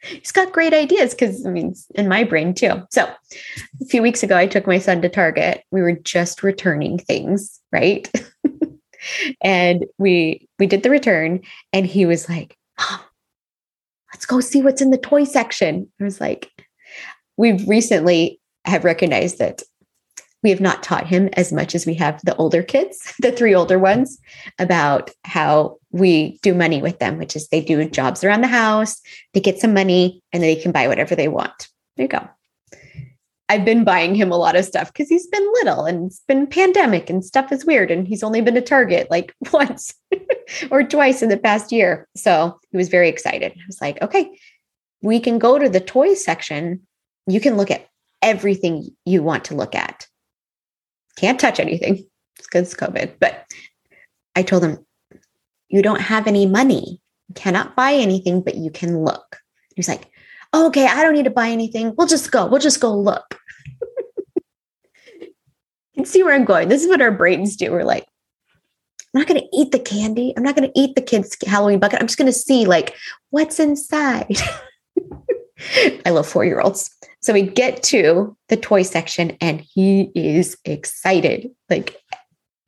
he's 0.03 0.33
got 0.33 0.53
great 0.53 0.75
ideas 0.75 1.11
because 1.15 1.47
I 1.47 1.51
mean, 1.51 1.75
in 1.95 2.09
my 2.09 2.25
brain 2.25 2.55
too. 2.55 2.83
So 2.91 3.05
a 3.81 3.85
few 3.87 4.03
weeks 4.03 4.23
ago, 4.23 4.37
I 4.37 4.47
took 4.47 4.67
my 4.67 4.79
son 4.79 5.03
to 5.03 5.09
Target. 5.09 5.65
We 5.71 5.83
were 5.83 5.93
just 5.93 6.43
returning 6.43 6.99
things, 6.99 7.61
right? 7.71 8.11
and 9.41 9.87
we 9.99 10.49
we 10.59 10.67
did 10.67 10.83
the 10.83 10.91
return, 10.91 11.41
and 11.73 11.87
he 11.87 12.07
was 12.07 12.29
like, 12.29 12.57
"Mom, 12.79 13.01
let's 14.13 14.27
go 14.27 14.41
see 14.41 14.63
what's 14.63 14.83
in 14.83 14.91
the 14.91 14.99
toy 14.99 15.25
section." 15.25 15.91
I 16.01 16.05
was 16.05 16.21
like, 16.21 16.51
"We've 17.37 17.67
recently 17.69 18.41
have 18.65 18.85
recognized 18.85 19.39
that 19.39 19.63
we 20.43 20.51
have 20.51 20.61
not 20.61 20.83
taught 20.83 21.07
him 21.07 21.29
as 21.35 21.53
much 21.53 21.75
as 21.75 21.87
we 21.87 21.95
have 21.95 22.21
the 22.25 22.37
older 22.37 22.63
kids, 22.63 23.15
the 23.21 23.33
three 23.33 23.55
older 23.55 23.79
ones, 23.79 24.19
about 24.59 25.11
how 25.25 25.79
we 25.91 26.39
do 26.43 26.55
money 26.55 26.83
with 26.83 26.99
them, 26.99 27.19
which 27.19 27.37
is 27.37 27.49
they 27.49 27.61
do 27.61 27.89
jobs 27.89 28.25
around 28.25 28.41
the 28.41 28.49
house, 28.49 29.01
they 29.35 29.41
get 29.41 29.59
some 29.59 29.75
money, 29.75 30.23
and 30.33 30.43
they 30.43 30.57
can 30.57 30.73
buy 30.73 30.89
whatever 30.89 31.15
they 31.15 31.29
want. 31.29 31.69
There 31.97 32.05
you 32.05 32.09
go. 32.09 32.29
I've 33.49 33.67
been 33.67 33.85
buying 33.85 34.15
him 34.15 34.33
a 34.33 34.37
lot 34.39 34.57
of 34.57 34.65
stuff 34.65 34.91
because 34.91 35.11
he's 35.11 35.27
been 35.27 35.47
little 35.53 35.85
and 35.85 36.07
it's 36.07 36.23
been 36.27 36.47
pandemic 36.47 37.11
and 37.11 37.23
stuff 37.23 37.53
is 37.53 37.67
weird. 37.67 37.91
And 37.91 38.09
he's 38.09 38.23
only 38.23 38.41
been 38.41 38.55
to 38.55 38.63
Target 38.63 39.11
like 39.11 39.35
once 39.53 39.93
or 40.71 40.83
twice 40.83 41.21
in 41.21 41.29
the 41.29 41.37
past 41.37 41.71
year. 41.71 42.09
So 42.17 42.59
he 42.71 42.79
was 42.79 42.89
very 42.89 43.11
excited. 43.11 43.53
I 43.53 43.67
was 43.67 43.79
like, 43.83 44.01
okay, 44.01 44.39
we 45.03 45.21
can 45.21 45.39
go 45.39 45.59
to 45.59 45.69
the 45.69 45.81
toy 45.81 46.15
section. 46.15 46.81
You 47.27 47.41
can 47.41 47.59
look 47.59 47.71
at 47.71 47.87
everything 48.23 48.89
you 49.05 49.23
want 49.23 49.45
to 49.47 49.55
look 49.55 49.75
at. 49.75 50.07
Can't 51.17 51.39
touch 51.39 51.61
anything 51.61 52.05
because 52.37 52.73
it's 52.73 52.75
COVID. 52.75 53.15
But 53.21 53.47
I 54.35 54.43
told 54.43 54.65
him, 54.65 54.85
you 55.69 55.83
don't 55.83 56.01
have 56.01 56.27
any 56.27 56.47
money. 56.47 57.01
You 57.29 57.35
cannot 57.35 57.77
buy 57.77 57.95
anything, 57.95 58.43
but 58.43 58.57
you 58.57 58.71
can 58.71 58.99
look. 58.99 59.39
He's 59.75 59.89
like, 59.89 60.11
oh, 60.53 60.67
okay, 60.67 60.87
I 60.87 61.03
don't 61.03 61.15
need 61.15 61.25
to 61.25 61.31
buy 61.31 61.49
anything. 61.49 61.95
We'll 61.97 62.07
just 62.07 62.31
go. 62.31 62.47
We'll 62.47 62.61
just 62.61 62.81
go 62.81 62.97
look. 62.97 63.39
you 65.21 65.29
can 65.95 66.05
see 66.05 66.23
where 66.23 66.35
I'm 66.35 66.45
going. 66.45 66.69
This 66.69 66.83
is 66.83 66.89
what 66.89 67.01
our 67.01 67.11
brains 67.11 67.57
do. 67.57 67.71
We're 67.73 67.85
like, 67.85 68.07
I'm 69.15 69.21
not 69.21 69.29
going 69.29 69.41
to 69.41 69.49
eat 69.53 69.73
the 69.73 69.79
candy. 69.79 70.33
I'm 70.37 70.43
not 70.43 70.57
going 70.57 70.71
to 70.71 70.79
eat 70.79 70.95
the 70.95 71.03
kids' 71.03 71.37
Halloween 71.47 71.79
bucket. 71.79 72.01
I'm 72.01 72.07
just 72.07 72.19
going 72.19 72.33
to 72.33 72.39
see 72.39 72.65
like 72.65 72.95
what's 73.31 73.61
inside. 73.61 74.37
I 76.07 76.11
love 76.11 76.27
four 76.27 76.45
year 76.45 76.61
olds. 76.61 76.91
So 77.23 77.33
we 77.33 77.43
get 77.43 77.83
to 77.85 78.37
the 78.49 78.57
toy 78.57 78.83
section 78.83 79.37
and 79.41 79.61
he 79.61 80.11
is 80.15 80.57
excited, 80.65 81.51
like 81.71 81.97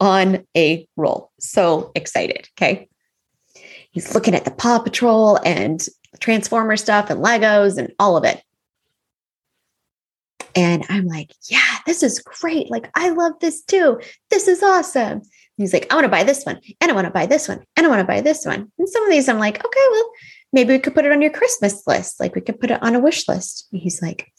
on 0.01 0.47
a 0.57 0.87
roll. 0.97 1.33
So 1.41 1.91
excited. 1.95 2.49
Okay. 2.57 2.89
He's 3.91 4.15
looking 4.15 4.35
at 4.35 4.45
the 4.45 4.51
Paw 4.51 4.79
Patrol 4.79 5.39
and 5.45 5.85
Transformer 6.21 6.77
stuff 6.77 7.11
and 7.11 7.23
Legos 7.23 7.79
and 7.79 7.93
all 7.99 8.17
of 8.17 8.25
it. 8.25 8.43
And 10.57 10.85
I'm 10.89 11.07
like, 11.07 11.33
yeah, 11.49 11.79
this 11.85 12.05
is 12.05 12.21
great. 12.21 12.71
Like, 12.71 12.89
I 12.95 13.11
love 13.11 13.33
this 13.41 13.63
too. 13.63 14.01
This 14.31 14.47
is 14.47 14.63
awesome. 14.63 15.23
He's 15.57 15.73
like, 15.73 15.93
I 15.93 15.95
want 15.95 16.05
to 16.05 16.11
buy 16.11 16.25
this 16.25 16.45
one 16.45 16.61
and 16.81 16.91
I 16.91 16.95
want 16.95 17.07
to 17.07 17.13
buy 17.13 17.27
this 17.27 17.49
one 17.49 17.65
and 17.77 17.87
I 17.87 17.89
want 17.89 18.01
to 18.01 18.07
buy 18.07 18.21
this 18.21 18.45
one. 18.45 18.71
And 18.79 18.89
some 18.89 19.05
of 19.05 19.11
these 19.11 19.29
I'm 19.29 19.39
like, 19.39 19.65
okay, 19.65 19.87
well, 19.91 20.11
maybe 20.53 20.73
we 20.73 20.79
could 20.79 20.95
put 20.95 21.05
it 21.05 21.13
on 21.13 21.23
your 21.23 21.31
Christmas 21.33 21.85
list. 21.87 22.21
Like 22.21 22.35
we 22.35 22.41
could 22.41 22.61
put 22.61 22.71
it 22.71 22.83
on 22.83 22.95
a 22.95 23.01
wish 23.01 23.29
list. 23.29 23.69
And 23.73 23.81
he's 23.81 24.03
like, 24.03 24.33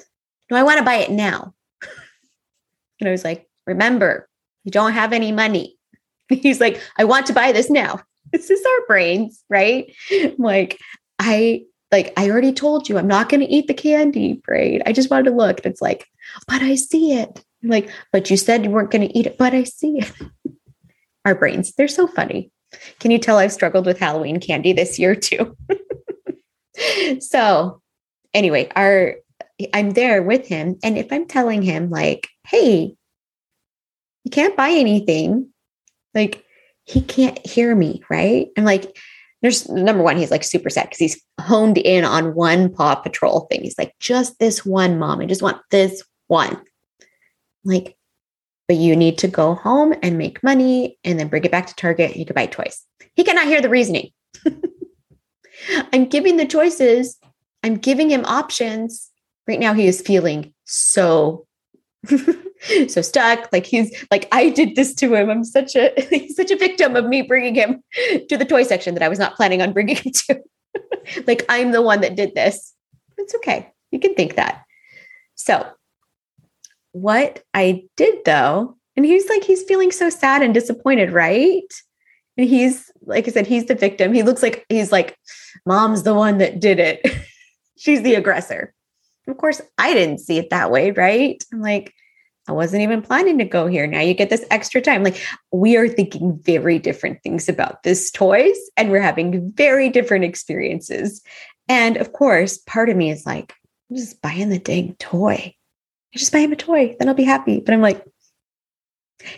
no, 0.49 0.57
I 0.57 0.63
want 0.63 0.77
to 0.79 0.85
buy 0.85 0.95
it 0.95 1.11
now. 1.11 1.53
and 2.99 3.07
I 3.07 3.11
was 3.11 3.23
like, 3.23 3.47
remember, 3.65 4.27
you 4.63 4.71
don't 4.71 4.93
have 4.93 5.13
any 5.13 5.31
money. 5.31 5.77
He's 6.29 6.59
like, 6.59 6.81
I 6.97 7.03
want 7.03 7.27
to 7.27 7.33
buy 7.33 7.51
this 7.51 7.69
now. 7.69 8.01
This 8.31 8.49
is 8.49 8.65
our 8.65 8.87
brains, 8.87 9.43
right? 9.49 9.93
I'm 10.11 10.35
like, 10.39 10.79
I 11.19 11.61
like, 11.91 12.11
I 12.17 12.29
already 12.29 12.51
told 12.51 12.89
you 12.89 12.97
I'm 12.97 13.07
not 13.07 13.29
going 13.29 13.39
to 13.41 13.45
eat 13.45 13.67
the 13.67 13.73
candy 13.73 14.41
braid. 14.43 14.81
I 14.85 14.93
just 14.93 15.11
wanted 15.11 15.29
to 15.29 15.35
look. 15.35 15.57
And 15.59 15.67
it's 15.67 15.81
like, 15.81 16.07
but 16.47 16.61
I 16.63 16.73
see 16.73 17.13
it. 17.13 17.45
I'm 17.63 17.69
like, 17.69 17.89
but 18.11 18.31
you 18.31 18.35
said 18.35 18.65
you 18.65 18.71
weren't 18.71 18.89
going 18.89 19.07
to 19.07 19.17
eat 19.17 19.27
it, 19.27 19.37
but 19.37 19.53
I 19.53 19.63
see 19.63 19.99
it. 19.99 20.11
our 21.23 21.35
brains, 21.35 21.73
they're 21.73 21.87
so 21.87 22.07
funny. 22.07 22.51
Can 22.99 23.11
you 23.11 23.19
tell 23.19 23.37
I've 23.37 23.53
struggled 23.53 23.85
with 23.85 23.99
Halloween 23.99 24.39
candy 24.39 24.73
this 24.73 24.97
year 24.97 25.15
too? 25.15 25.55
so, 27.19 27.81
anyway, 28.33 28.69
our 28.75 29.15
I'm 29.73 29.91
there 29.91 30.21
with 30.21 30.47
him. 30.47 30.77
And 30.83 30.97
if 30.97 31.11
I'm 31.11 31.27
telling 31.27 31.61
him, 31.61 31.89
like, 31.89 32.27
hey, 32.47 32.95
you 34.23 34.31
can't 34.31 34.57
buy 34.57 34.69
anything, 34.69 35.49
like, 36.13 36.43
he 36.83 37.01
can't 37.01 37.45
hear 37.45 37.75
me, 37.75 38.01
right? 38.09 38.47
I'm 38.57 38.63
like, 38.63 38.97
there's 39.41 39.67
number 39.69 40.01
one, 40.01 40.17
he's 40.17 40.31
like 40.31 40.43
super 40.43 40.69
sad 40.69 40.83
because 40.83 40.97
he's 40.97 41.21
honed 41.39 41.77
in 41.77 42.03
on 42.03 42.33
one 42.33 42.71
Paw 42.71 42.95
Patrol 42.95 43.41
thing. 43.41 43.61
He's 43.61 43.77
like, 43.77 43.93
just 43.99 44.39
this 44.39 44.65
one, 44.65 44.97
mom. 44.97 45.19
I 45.19 45.25
just 45.25 45.41
want 45.41 45.61
this 45.71 46.03
one. 46.27 46.59
Like, 47.63 47.95
but 48.67 48.77
you 48.77 48.95
need 48.95 49.17
to 49.19 49.27
go 49.27 49.55
home 49.55 49.93
and 50.01 50.17
make 50.17 50.43
money 50.43 50.97
and 51.03 51.19
then 51.19 51.27
bring 51.27 51.43
it 51.43 51.51
back 51.51 51.67
to 51.67 51.75
Target. 51.75 52.15
You 52.15 52.25
can 52.25 52.33
buy 52.33 52.47
toys. 52.47 52.83
He 53.15 53.23
cannot 53.23 53.45
hear 53.45 53.61
the 53.61 53.69
reasoning. 53.69 54.09
I'm 55.93 56.05
giving 56.05 56.37
the 56.37 56.45
choices, 56.45 57.17
I'm 57.63 57.75
giving 57.75 58.09
him 58.09 58.25
options. 58.25 59.11
Right 59.47 59.59
now, 59.59 59.73
he 59.73 59.87
is 59.87 60.01
feeling 60.01 60.53
so. 60.63 61.45
so 62.87 63.01
stuck. 63.01 63.51
Like 63.51 63.65
he's 63.65 64.05
like 64.11 64.27
i 64.31 64.49
did 64.49 64.75
this 64.75 64.93
to 64.95 65.13
him. 65.13 65.29
I'm 65.29 65.43
such 65.43 65.75
a 65.75 65.91
he's 66.09 66.35
such 66.35 66.51
a 66.51 66.57
victim 66.57 66.95
of 66.95 67.05
me 67.05 67.21
bringing 67.21 67.55
him 67.55 67.83
to 68.29 68.37
the 68.37 68.45
toy 68.45 68.63
section 68.63 68.93
that 68.95 69.03
i 69.03 69.09
was 69.09 69.19
not 69.19 69.35
planning 69.35 69.61
on 69.61 69.73
bringing 69.73 69.97
him 69.97 70.11
to. 70.11 70.41
Like 71.27 71.45
i'm 71.49 71.71
the 71.71 71.81
one 71.81 72.01
that 72.01 72.15
did 72.15 72.35
this. 72.35 72.73
It's 73.17 73.35
okay. 73.35 73.71
You 73.91 73.99
can 73.99 74.15
think 74.15 74.35
that. 74.35 74.63
So 75.35 75.65
what 76.91 77.43
i 77.53 77.83
did 77.95 78.23
though 78.25 78.77
and 78.95 79.05
he's 79.05 79.27
like 79.29 79.43
he's 79.43 79.63
feeling 79.63 79.91
so 79.91 80.09
sad 80.09 80.41
and 80.41 80.53
disappointed 80.53 81.11
right? 81.11 81.73
And 82.37 82.47
he's 82.47 82.91
like 83.01 83.27
i 83.27 83.31
said 83.31 83.47
he's 83.47 83.65
the 83.65 83.75
victim. 83.75 84.13
He 84.13 84.23
looks 84.23 84.41
like 84.41 84.65
he's 84.69 84.91
like 84.91 85.17
mom's 85.65 86.03
the 86.03 86.13
one 86.13 86.39
that 86.39 86.59
did 86.59 86.79
it. 86.79 87.05
She's 87.77 88.01
the 88.01 88.15
aggressor 88.15 88.73
of 89.27 89.37
course 89.37 89.61
i 89.77 89.93
didn't 89.93 90.19
see 90.19 90.37
it 90.37 90.49
that 90.49 90.71
way 90.71 90.91
right? 90.91 91.43
I'm 91.53 91.61
like 91.61 91.93
i 92.47 92.51
wasn't 92.51 92.83
even 92.83 93.01
planning 93.01 93.39
to 93.39 93.45
go 93.45 93.67
here. 93.67 93.87
Now 93.87 94.01
you 94.01 94.13
get 94.13 94.29
this 94.29 94.45
extra 94.51 94.79
time. 94.79 95.03
Like 95.03 95.19
we 95.51 95.77
are 95.77 95.87
thinking 95.87 96.39
very 96.43 96.77
different 96.77 97.23
things 97.23 97.49
about 97.49 97.83
this 97.83 98.11
toys 98.11 98.57
and 98.77 98.91
we're 98.91 99.01
having 99.01 99.51
very 99.53 99.89
different 99.89 100.25
experiences. 100.25 101.23
And 101.67 101.97
of 101.97 102.13
course 102.13 102.57
part 102.59 102.89
of 102.89 102.97
me 102.97 103.09
is 103.09 103.25
like 103.25 103.53
i'm 103.89 103.97
just 103.97 104.21
buying 104.21 104.49
the 104.49 104.59
dang 104.59 104.95
toy. 104.95 105.55
I 106.13 106.17
just 106.17 106.31
buy 106.31 106.39
him 106.39 106.53
a 106.53 106.55
toy 106.55 106.95
then 106.99 107.09
i'll 107.09 107.15
be 107.15 107.23
happy. 107.23 107.61
But 107.61 107.73
i'm 107.73 107.81
like 107.81 108.03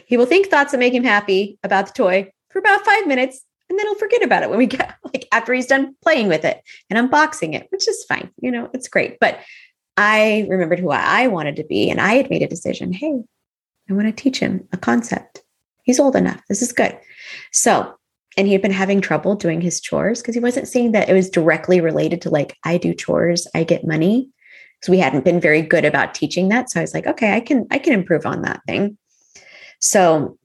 he 0.05 0.17
will 0.17 0.25
think 0.25 0.47
thoughts 0.47 0.71
that 0.71 0.79
make 0.79 0.93
him 0.93 1.03
happy 1.03 1.59
about 1.63 1.87
the 1.87 1.93
toy 1.93 2.31
for 2.49 2.59
about 2.59 2.85
five 2.85 3.07
minutes 3.07 3.41
and 3.69 3.77
then 3.77 3.85
he'll 3.85 3.95
forget 3.95 4.23
about 4.23 4.43
it 4.43 4.49
when 4.49 4.59
we 4.59 4.65
get 4.77 4.95
like 5.03 5.27
after 5.31 5.53
he's 5.53 5.67
done 5.67 5.95
playing 6.01 6.27
with 6.27 6.45
it 6.45 6.61
and 6.89 7.09
unboxing 7.09 7.53
it, 7.53 7.67
which 7.69 7.87
is 7.87 8.03
fine. 8.05 8.31
You 8.41 8.51
know, 8.51 8.69
it's 8.73 8.87
great. 8.87 9.17
But 9.19 9.39
I 9.97 10.45
remembered 10.49 10.79
who 10.79 10.91
I 10.91 11.27
wanted 11.27 11.55
to 11.57 11.63
be 11.63 11.89
and 11.89 11.99
I 11.99 12.13
had 12.13 12.29
made 12.29 12.43
a 12.43 12.47
decision. 12.47 12.93
Hey, 12.93 13.19
I 13.89 13.93
want 13.93 14.07
to 14.07 14.11
teach 14.11 14.39
him 14.39 14.67
a 14.71 14.77
concept. 14.77 15.41
He's 15.83 15.99
old 15.99 16.15
enough. 16.15 16.41
This 16.47 16.61
is 16.61 16.71
good. 16.71 16.97
So, 17.51 17.95
and 18.37 18.45
he 18.45 18.53
had 18.53 18.61
been 18.61 18.71
having 18.71 19.01
trouble 19.01 19.35
doing 19.35 19.61
his 19.61 19.81
chores 19.81 20.21
because 20.21 20.35
he 20.35 20.41
wasn't 20.41 20.67
seeing 20.67 20.91
that 20.91 21.09
it 21.09 21.13
was 21.13 21.29
directly 21.29 21.81
related 21.81 22.21
to 22.21 22.29
like, 22.29 22.55
I 22.63 22.77
do 22.77 22.93
chores, 22.93 23.47
I 23.55 23.63
get 23.63 23.87
money. 23.87 24.29
So 24.83 24.91
we 24.91 24.99
hadn't 24.99 25.25
been 25.25 25.41
very 25.41 25.63
good 25.63 25.85
about 25.85 26.13
teaching 26.13 26.49
that. 26.49 26.69
So 26.69 26.79
I 26.79 26.83
was 26.83 26.93
like, 26.93 27.07
okay, 27.07 27.33
I 27.33 27.39
can, 27.39 27.65
I 27.71 27.79
can 27.79 27.93
improve 27.93 28.27
on 28.27 28.43
that 28.43 28.61
thing. 28.67 28.97
So 29.79 30.37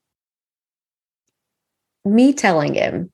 me 2.05 2.33
telling 2.33 2.75
him, 2.75 3.13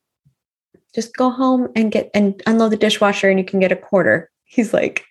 just 0.95 1.17
go 1.17 1.31
home 1.31 1.69
and 1.77 1.93
get 1.93 2.11
and 2.15 2.41
unload 2.47 2.73
the 2.73 2.77
dishwasher 2.77 3.29
and 3.29 3.39
you 3.39 3.45
can 3.45 3.61
get 3.61 3.73
a 3.73 3.77
quarter. 3.77 4.31
He's 4.45 4.73
like, 4.73 5.05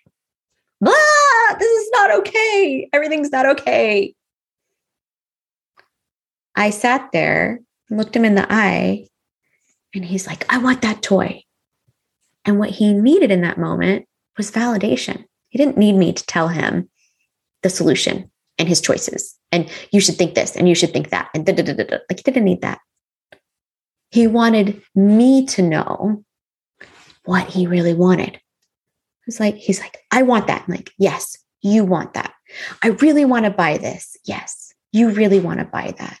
not 2.08 2.18
okay. 2.20 2.88
Everything's 2.92 3.30
not 3.30 3.46
okay. 3.46 4.14
I 6.56 6.70
sat 6.70 7.10
there, 7.12 7.60
looked 7.90 8.16
him 8.16 8.24
in 8.24 8.34
the 8.34 8.46
eye, 8.50 9.06
and 9.94 10.04
he's 10.04 10.26
like, 10.26 10.50
I 10.52 10.58
want 10.58 10.82
that 10.82 11.02
toy. 11.02 11.42
And 12.44 12.58
what 12.58 12.70
he 12.70 12.92
needed 12.92 13.30
in 13.30 13.42
that 13.42 13.58
moment 13.58 14.06
was 14.36 14.50
validation. 14.50 15.24
He 15.48 15.58
didn't 15.58 15.78
need 15.78 15.94
me 15.94 16.12
to 16.12 16.26
tell 16.26 16.48
him 16.48 16.88
the 17.62 17.70
solution 17.70 18.30
and 18.58 18.68
his 18.68 18.80
choices. 18.80 19.36
And 19.52 19.70
you 19.92 20.00
should 20.00 20.16
think 20.16 20.34
this 20.34 20.56
and 20.56 20.68
you 20.68 20.74
should 20.74 20.92
think 20.92 21.10
that. 21.10 21.28
And 21.34 21.46
da, 21.46 21.52
da, 21.52 21.62
da, 21.62 21.72
da. 21.72 21.98
like 22.10 22.18
he 22.18 22.22
didn't 22.22 22.44
need 22.44 22.62
that. 22.62 22.80
He 24.10 24.26
wanted 24.26 24.82
me 24.94 25.46
to 25.46 25.62
know 25.62 26.24
what 27.24 27.48
he 27.48 27.66
really 27.66 27.94
wanted. 27.94 28.40
It's 29.26 29.40
like, 29.40 29.56
he's 29.56 29.80
like, 29.80 29.98
I 30.10 30.22
want 30.22 30.46
that. 30.46 30.64
I'm 30.66 30.74
like, 30.74 30.90
yes, 30.98 31.36
you 31.62 31.84
want 31.84 32.14
that. 32.14 32.34
I 32.82 32.88
really 32.88 33.24
want 33.24 33.44
to 33.44 33.50
buy 33.50 33.78
this. 33.78 34.16
Yes, 34.24 34.72
you 34.92 35.10
really 35.10 35.40
want 35.40 35.60
to 35.60 35.66
buy 35.66 35.94
that. 35.98 36.20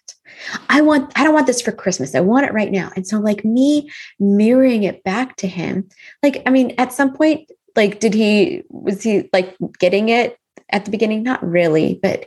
I 0.68 0.82
want, 0.82 1.12
I 1.18 1.24
don't 1.24 1.34
want 1.34 1.46
this 1.46 1.62
for 1.62 1.72
Christmas. 1.72 2.14
I 2.14 2.20
want 2.20 2.46
it 2.46 2.52
right 2.52 2.70
now. 2.70 2.90
And 2.94 3.06
so, 3.06 3.18
like, 3.18 3.44
me 3.44 3.90
mirroring 4.20 4.84
it 4.84 5.02
back 5.04 5.36
to 5.36 5.48
him, 5.48 5.88
like, 6.22 6.42
I 6.46 6.50
mean, 6.50 6.74
at 6.78 6.92
some 6.92 7.14
point, 7.14 7.50
like, 7.76 8.00
did 8.00 8.14
he, 8.14 8.62
was 8.68 9.02
he 9.02 9.28
like 9.32 9.56
getting 9.78 10.08
it 10.08 10.38
at 10.70 10.84
the 10.84 10.90
beginning? 10.90 11.22
Not 11.22 11.42
really, 11.46 11.98
but 12.02 12.26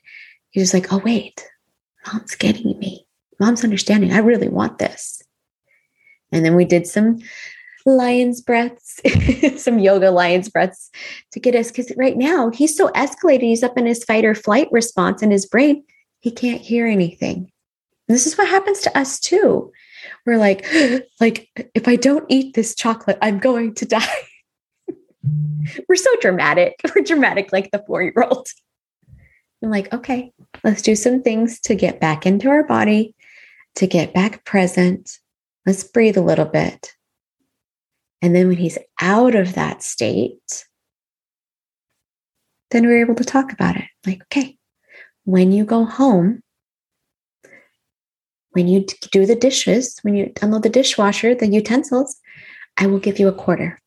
he 0.49 0.59
was 0.59 0.73
like, 0.73 0.91
oh, 0.91 0.97
wait, 0.99 1.45
mom's 2.07 2.35
getting 2.35 2.77
me. 2.79 3.05
Mom's 3.39 3.63
understanding. 3.63 4.11
I 4.13 4.19
really 4.19 4.49
want 4.49 4.77
this. 4.77 5.21
And 6.31 6.45
then 6.45 6.55
we 6.55 6.65
did 6.65 6.87
some 6.87 7.19
lion's 7.85 8.41
breaths, 8.41 8.99
some 9.61 9.79
yoga 9.79 10.11
lion's 10.11 10.49
breaths 10.49 10.89
to 11.31 11.39
get 11.39 11.55
us. 11.55 11.69
Because 11.69 11.91
right 11.97 12.17
now 12.17 12.49
he's 12.49 12.75
so 12.75 12.89
escalated. 12.89 13.41
He's 13.41 13.63
up 13.63 13.77
in 13.77 13.85
his 13.85 14.03
fight 14.03 14.25
or 14.25 14.35
flight 14.35 14.67
response 14.71 15.21
in 15.21 15.31
his 15.31 15.45
brain. 15.45 15.83
He 16.19 16.31
can't 16.31 16.61
hear 16.61 16.85
anything. 16.87 17.51
And 18.07 18.15
this 18.15 18.27
is 18.27 18.37
what 18.37 18.47
happens 18.47 18.81
to 18.81 18.97
us 18.97 19.19
too. 19.19 19.71
We're 20.25 20.37
like, 20.37 20.65
like, 21.19 21.49
if 21.73 21.87
I 21.87 21.95
don't 21.95 22.25
eat 22.29 22.55
this 22.55 22.75
chocolate, 22.75 23.17
I'm 23.21 23.39
going 23.39 23.75
to 23.75 23.85
die. 23.85 24.15
We're 25.87 25.95
so 25.95 26.09
dramatic. 26.19 26.75
We're 26.95 27.03
dramatic 27.03 27.51
like 27.51 27.71
the 27.71 27.83
four 27.85 28.01
year 28.01 28.25
old. 28.29 28.47
I'm 29.63 29.69
like, 29.69 29.93
okay, 29.93 30.31
let's 30.63 30.81
do 30.81 30.95
some 30.95 31.21
things 31.21 31.59
to 31.61 31.75
get 31.75 31.99
back 31.99 32.25
into 32.25 32.49
our 32.49 32.63
body, 32.63 33.15
to 33.75 33.85
get 33.85 34.13
back 34.13 34.43
present. 34.43 35.19
Let's 35.67 35.83
breathe 35.83 36.17
a 36.17 36.21
little 36.21 36.45
bit. 36.45 36.93
And 38.21 38.35
then 38.35 38.47
when 38.47 38.57
he's 38.57 38.77
out 38.99 39.35
of 39.35 39.53
that 39.55 39.81
state, 39.81 40.65
then 42.69 42.85
we're 42.85 43.01
able 43.01 43.15
to 43.15 43.23
talk 43.23 43.51
about 43.51 43.75
it. 43.75 43.85
Like, 44.05 44.21
okay, 44.23 44.57
when 45.25 45.51
you 45.51 45.65
go 45.65 45.85
home, 45.85 46.41
when 48.51 48.67
you 48.67 48.85
do 49.11 49.25
the 49.25 49.35
dishes, 49.35 49.97
when 50.03 50.15
you 50.15 50.31
unload 50.41 50.63
the 50.63 50.69
dishwasher, 50.69 51.33
the 51.33 51.47
utensils, 51.47 52.17
I 52.77 52.87
will 52.87 52.99
give 52.99 53.19
you 53.19 53.27
a 53.27 53.33
quarter. 53.33 53.79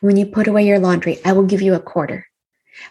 When 0.00 0.16
you 0.16 0.26
put 0.26 0.46
away 0.46 0.66
your 0.66 0.78
laundry, 0.78 1.18
I 1.24 1.32
will 1.32 1.44
give 1.44 1.62
you 1.62 1.74
a 1.74 1.80
quarter. 1.80 2.26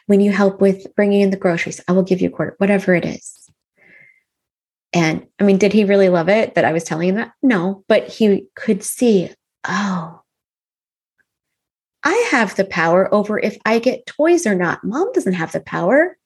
When 0.07 0.21
you 0.21 0.31
help 0.31 0.61
with 0.61 0.93
bringing 0.95 1.21
in 1.21 1.29
the 1.29 1.37
groceries, 1.37 1.81
I 1.87 1.93
will 1.93 2.03
give 2.03 2.21
you 2.21 2.29
a 2.29 2.31
quarter, 2.31 2.55
whatever 2.57 2.93
it 2.93 3.05
is. 3.05 3.49
And 4.93 5.27
I 5.39 5.43
mean, 5.43 5.57
did 5.57 5.73
he 5.73 5.85
really 5.85 6.09
love 6.09 6.29
it 6.29 6.55
that 6.55 6.65
I 6.65 6.73
was 6.73 6.83
telling 6.83 7.09
him 7.09 7.15
that? 7.15 7.31
No, 7.41 7.83
but 7.87 8.07
he 8.07 8.45
could 8.55 8.83
see, 8.83 9.31
oh, 9.67 10.22
I 12.03 12.27
have 12.31 12.55
the 12.55 12.65
power 12.65 13.13
over 13.13 13.39
if 13.39 13.57
I 13.65 13.79
get 13.79 14.05
toys 14.05 14.45
or 14.45 14.55
not. 14.55 14.83
Mom 14.83 15.11
doesn't 15.13 15.33
have 15.33 15.51
the 15.51 15.61
power. 15.61 16.17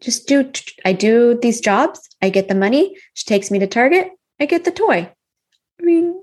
Just 0.00 0.26
do, 0.26 0.50
I 0.84 0.94
do 0.94 1.38
these 1.40 1.60
jobs, 1.60 2.08
I 2.22 2.30
get 2.30 2.48
the 2.48 2.54
money. 2.54 2.96
She 3.12 3.26
takes 3.26 3.50
me 3.50 3.58
to 3.58 3.66
Target, 3.66 4.10
I 4.40 4.46
get 4.46 4.64
the 4.64 4.70
toy. 4.70 5.12
I 5.80 5.84
mean, 5.84 6.22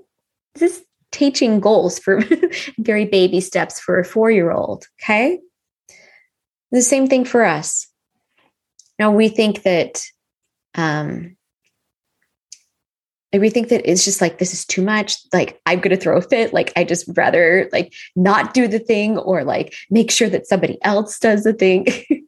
this 0.56 0.82
teaching 1.12 1.60
goals 1.60 1.98
for 1.98 2.22
very 2.78 3.04
baby 3.04 3.40
steps 3.40 3.78
for 3.78 4.00
a 4.00 4.04
four 4.04 4.30
year 4.30 4.50
old. 4.50 4.86
Okay. 5.00 5.38
The 6.72 6.82
same 6.82 7.06
thing 7.06 7.24
for 7.24 7.44
us. 7.44 7.86
Now 8.98 9.12
we 9.12 9.28
think 9.28 9.62
that, 9.62 10.02
um, 10.74 11.37
we 13.32 13.50
think 13.50 13.68
that 13.68 13.88
it's 13.90 14.04
just 14.04 14.20
like 14.20 14.38
this 14.38 14.54
is 14.54 14.64
too 14.64 14.82
much 14.82 15.16
like 15.34 15.60
i'm 15.66 15.80
going 15.80 15.94
to 15.94 16.02
throw 16.02 16.16
a 16.16 16.22
fit. 16.22 16.52
Like 16.52 16.72
i 16.76 16.84
just 16.84 17.08
rather 17.16 17.68
like 17.72 17.92
not 18.16 18.54
do 18.54 18.66
the 18.68 18.78
thing 18.78 19.18
or 19.18 19.44
like 19.44 19.74
make 19.90 20.10
sure 20.10 20.28
that 20.30 20.46
somebody 20.46 20.78
else 20.82 21.18
does 21.18 21.44
the 21.44 21.52
thing. 21.52 21.86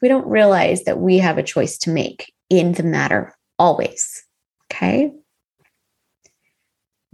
We 0.00 0.08
don't 0.08 0.26
realize 0.26 0.84
that 0.84 0.98
we 0.98 1.18
have 1.18 1.36
a 1.36 1.42
choice 1.42 1.76
to 1.78 1.90
make 1.90 2.32
in 2.48 2.72
the 2.72 2.82
matter 2.82 3.36
always 3.58 4.24
okay? 4.74 5.12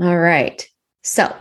All 0.01 0.19
right. 0.19 0.67
So 1.03 1.35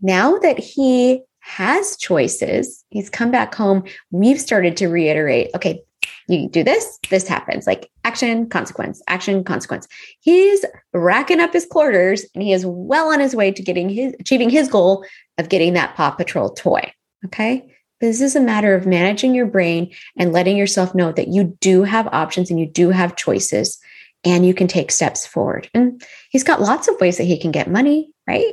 now 0.00 0.38
that 0.38 0.58
he 0.58 1.22
has 1.40 1.96
choices, 1.96 2.84
he's 2.90 3.10
come 3.10 3.30
back 3.30 3.54
home, 3.54 3.84
we've 4.10 4.40
started 4.40 4.76
to 4.78 4.88
reiterate 4.88 5.50
okay, 5.54 5.82
you 6.30 6.48
do 6.48 6.62
this, 6.62 6.98
this 7.10 7.26
happens 7.26 7.66
like 7.66 7.90
action, 8.04 8.48
consequence, 8.48 9.02
action, 9.08 9.44
consequence. 9.44 9.88
He's 10.20 10.64
racking 10.92 11.40
up 11.40 11.52
his 11.52 11.66
quarters 11.66 12.24
and 12.34 12.42
he 12.42 12.52
is 12.52 12.64
well 12.64 13.12
on 13.12 13.20
his 13.20 13.34
way 13.34 13.50
to 13.52 13.62
getting 13.62 13.88
his 13.88 14.14
achieving 14.20 14.50
his 14.50 14.68
goal 14.68 15.04
of 15.38 15.48
getting 15.48 15.74
that 15.74 15.96
Paw 15.96 16.10
Patrol 16.10 16.50
toy. 16.50 16.92
Okay. 17.24 17.74
This 18.00 18.20
is 18.20 18.34
a 18.34 18.40
matter 18.40 18.74
of 18.74 18.86
managing 18.86 19.34
your 19.34 19.46
brain 19.46 19.92
and 20.16 20.32
letting 20.32 20.56
yourself 20.56 20.94
know 20.94 21.12
that 21.12 21.28
you 21.28 21.56
do 21.60 21.82
have 21.82 22.06
options 22.08 22.50
and 22.50 22.58
you 22.58 22.66
do 22.66 22.90
have 22.90 23.16
choices 23.16 23.78
and 24.24 24.46
you 24.46 24.54
can 24.54 24.68
take 24.68 24.90
steps 24.90 25.26
forward. 25.26 25.68
And 25.74 26.02
he's 26.30 26.44
got 26.44 26.62
lots 26.62 26.88
of 26.88 26.98
ways 27.00 27.18
that 27.18 27.24
he 27.24 27.38
can 27.38 27.50
get 27.50 27.70
money, 27.70 28.10
right? 28.26 28.52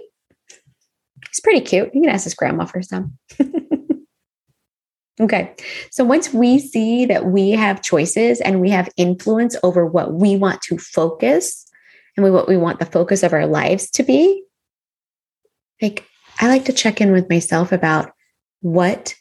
He's 1.29 1.39
pretty 1.41 1.61
cute. 1.61 1.93
You 1.93 2.01
can 2.01 2.09
ask 2.09 2.25
his 2.25 2.33
grandma 2.33 2.65
for 2.65 2.81
some. 2.81 3.17
okay. 5.19 5.53
So 5.91 6.03
once 6.03 6.33
we 6.33 6.59
see 6.59 7.05
that 7.05 7.25
we 7.25 7.51
have 7.51 7.81
choices 7.81 8.41
and 8.41 8.61
we 8.61 8.69
have 8.69 8.89
influence 8.97 9.55
over 9.63 9.85
what 9.85 10.13
we 10.13 10.35
want 10.35 10.61
to 10.63 10.77
focus 10.77 11.65
and 12.15 12.33
what 12.33 12.47
we 12.47 12.57
want 12.57 12.79
the 12.79 12.85
focus 12.85 13.23
of 13.23 13.33
our 13.33 13.45
lives 13.45 13.89
to 13.91 14.03
be, 14.03 14.43
like 15.81 16.05
I 16.39 16.47
like 16.47 16.65
to 16.65 16.73
check 16.73 17.01
in 17.01 17.11
with 17.11 17.29
myself 17.29 17.71
about 17.71 18.11
what 18.61 19.15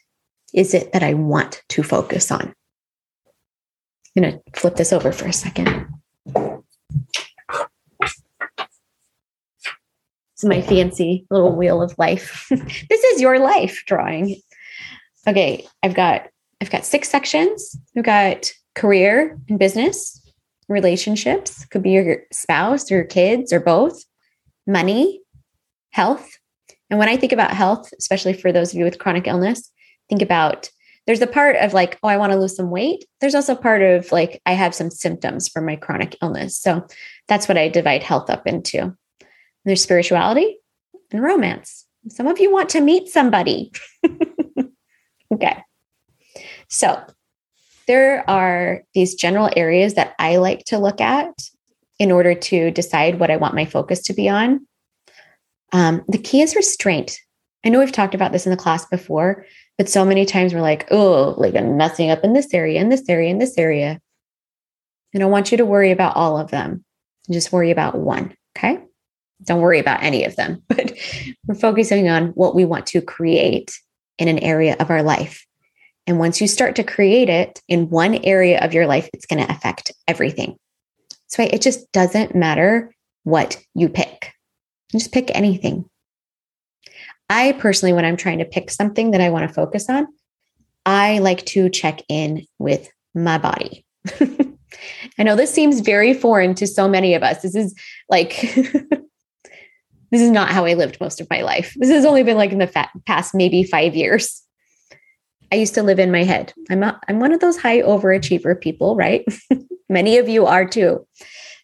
is 0.53 0.73
it 0.73 0.93
that 0.93 1.03
I 1.03 1.13
want 1.13 1.63
to 1.69 1.83
focus 1.83 2.31
on. 2.31 2.53
I'm 4.15 4.23
going 4.23 4.33
to 4.33 4.59
flip 4.59 4.75
this 4.75 4.93
over 4.93 5.11
for 5.11 5.25
a 5.25 5.33
second. 5.33 5.87
It's 10.33 10.43
my 10.43 10.61
fancy 10.61 11.25
little 11.31 11.55
wheel 11.55 11.81
of 11.81 11.95
life. 11.97 12.47
this 12.49 13.03
is 13.03 13.21
your 13.21 13.39
life 13.39 13.83
drawing. 13.87 14.39
Okay, 15.27 15.67
I've 15.83 15.93
got 15.93 16.29
I've 16.61 16.71
got 16.71 16.85
six 16.85 17.09
sections. 17.09 17.77
We've 17.93 18.05
got 18.05 18.51
career 18.75 19.37
and 19.49 19.59
business, 19.59 20.21
relationships, 20.69 21.65
could 21.65 21.83
be 21.83 21.91
your 21.91 22.23
spouse 22.31 22.89
or 22.89 22.95
your 22.95 23.03
kids 23.03 23.51
or 23.51 23.59
both, 23.59 24.03
money, 24.65 25.21
health. 25.91 26.27
And 26.89 26.97
when 26.97 27.09
I 27.09 27.17
think 27.17 27.33
about 27.33 27.51
health, 27.51 27.91
especially 27.99 28.33
for 28.33 28.51
those 28.51 28.71
of 28.71 28.79
you 28.79 28.85
with 28.85 28.99
chronic 28.99 29.27
illness, 29.27 29.71
think 30.09 30.21
about 30.21 30.69
there's 31.05 31.21
a 31.21 31.27
part 31.27 31.55
of 31.57 31.73
like, 31.73 31.99
oh, 32.03 32.07
I 32.07 32.17
want 32.17 32.31
to 32.31 32.39
lose 32.39 32.55
some 32.55 32.69
weight. 32.69 33.05
There's 33.21 33.35
also 33.35 33.55
part 33.55 33.81
of 33.81 34.11
like, 34.11 34.41
I 34.45 34.53
have 34.53 34.75
some 34.75 34.89
symptoms 34.89 35.47
from 35.47 35.65
my 35.65 35.75
chronic 35.75 36.17
illness. 36.21 36.57
So 36.57 36.85
that's 37.27 37.47
what 37.47 37.57
I 37.57 37.69
divide 37.69 38.03
health 38.03 38.29
up 38.29 38.45
into. 38.47 38.95
There's 39.63 39.81
spirituality 39.81 40.57
and 41.11 41.21
romance. 41.21 41.85
Some 42.09 42.27
of 42.27 42.39
you 42.39 42.51
want 42.51 42.69
to 42.69 42.81
meet 42.81 43.09
somebody. 43.09 43.71
okay. 45.33 45.63
So 46.69 47.01
there 47.87 48.29
are 48.29 48.83
these 48.93 49.15
general 49.15 49.49
areas 49.55 49.93
that 49.93 50.13
I 50.19 50.37
like 50.37 50.65
to 50.65 50.77
look 50.77 50.99
at 51.01 51.33
in 51.99 52.11
order 52.11 52.35
to 52.35 52.71
decide 52.71 53.19
what 53.19 53.31
I 53.31 53.37
want 53.37 53.55
my 53.55 53.65
focus 53.65 54.01
to 54.03 54.13
be 54.13 54.29
on. 54.29 54.67
Um, 55.73 56.03
the 56.07 56.17
key 56.17 56.41
is 56.41 56.55
restraint. 56.55 57.17
I 57.65 57.69
know 57.69 57.79
we've 57.79 57.91
talked 57.91 58.15
about 58.15 58.31
this 58.31 58.45
in 58.45 58.51
the 58.51 58.57
class 58.57 58.85
before, 58.85 59.45
but 59.77 59.89
so 59.89 60.05
many 60.05 60.25
times 60.25 60.53
we're 60.53 60.61
like, 60.61 60.87
oh, 60.91 61.33
like 61.37 61.55
I'm 61.55 61.75
messing 61.75 62.11
up 62.11 62.23
in 62.23 62.33
this 62.33 62.53
area, 62.53 62.79
in 62.79 62.89
this 62.89 63.07
area, 63.09 63.29
in 63.29 63.39
this 63.39 63.57
area. 63.57 63.99
And 65.13 65.23
I 65.23 65.25
want 65.25 65.51
you 65.51 65.57
to 65.57 65.65
worry 65.65 65.91
about 65.91 66.15
all 66.15 66.37
of 66.37 66.51
them. 66.51 66.83
Just 67.31 67.51
worry 67.51 67.71
about 67.71 67.97
one. 67.97 68.35
Okay 68.57 68.79
don't 69.43 69.61
worry 69.61 69.79
about 69.79 70.03
any 70.03 70.23
of 70.23 70.35
them, 70.35 70.61
but 70.67 70.93
we're 71.45 71.55
focusing 71.55 72.09
on 72.09 72.27
what 72.29 72.55
we 72.55 72.65
want 72.65 72.85
to 72.87 73.01
create 73.01 73.77
in 74.17 74.27
an 74.27 74.39
area 74.39 74.75
of 74.79 74.89
our 74.89 75.03
life. 75.03 75.45
And 76.05 76.19
once 76.19 76.39
you 76.39 76.47
start 76.47 76.75
to 76.77 76.83
create 76.83 77.29
it 77.29 77.61
in 77.67 77.89
one 77.89 78.15
area 78.23 78.59
of 78.63 78.73
your 78.73 78.87
life, 78.87 79.09
it's 79.13 79.25
going 79.25 79.45
to 79.45 79.51
affect 79.51 79.91
everything. 80.07 80.57
So 81.27 81.43
it 81.43 81.61
just 81.61 81.91
doesn't 81.91 82.33
matter 82.33 82.93
what 83.23 83.61
you 83.75 83.89
pick. 83.89 84.33
You 84.93 84.99
just 84.99 85.11
pick 85.11 85.29
anything. 85.35 85.85
I 87.29 87.51
personally, 87.53 87.91
when 87.91 88.05
I'm 88.05 88.15
trying 88.15 88.39
to 88.39 88.45
pick 88.45 88.71
something 88.71 89.11
that 89.11 89.19
I 89.19 89.29
want 89.29 89.47
to 89.47 89.53
focus 89.53 89.89
on, 89.89 90.07
I 90.85 91.19
like 91.19 91.45
to 91.47 91.69
check 91.69 92.01
in 92.07 92.45
with 92.57 92.89
my 93.13 93.37
body. 93.37 93.85
I 95.19 95.23
know 95.23 95.35
this 95.35 95.53
seems 95.53 95.81
very 95.81 96.13
foreign 96.13 96.55
to 96.55 96.67
so 96.67 96.87
many 96.87 97.13
of 97.13 97.23
us. 97.23 97.41
This 97.41 97.55
is 97.55 97.75
like 98.09 98.55
this 100.11 100.21
is 100.21 100.31
not 100.31 100.49
how 100.49 100.65
I 100.65 100.73
lived 100.73 100.99
most 101.01 101.19
of 101.19 101.29
my 101.29 101.41
life. 101.41 101.73
This 101.77 101.89
has 101.89 102.05
only 102.05 102.23
been 102.23 102.37
like 102.37 102.51
in 102.51 102.59
the 102.59 102.87
past 103.05 103.35
maybe 103.35 103.63
five 103.63 103.95
years. 103.95 104.41
I 105.51 105.55
used 105.55 105.73
to 105.75 105.83
live 105.83 105.99
in 105.99 106.11
my 106.11 106.23
head. 106.23 106.53
I'm 106.69 106.83
a, 106.83 106.99
I'm 107.07 107.19
one 107.19 107.31
of 107.31 107.39
those 107.39 107.57
high 107.57 107.81
overachiever 107.81 108.59
people, 108.59 108.95
right? 108.95 109.25
many 109.89 110.17
of 110.17 110.27
you 110.27 110.45
are 110.45 110.67
too. 110.67 111.05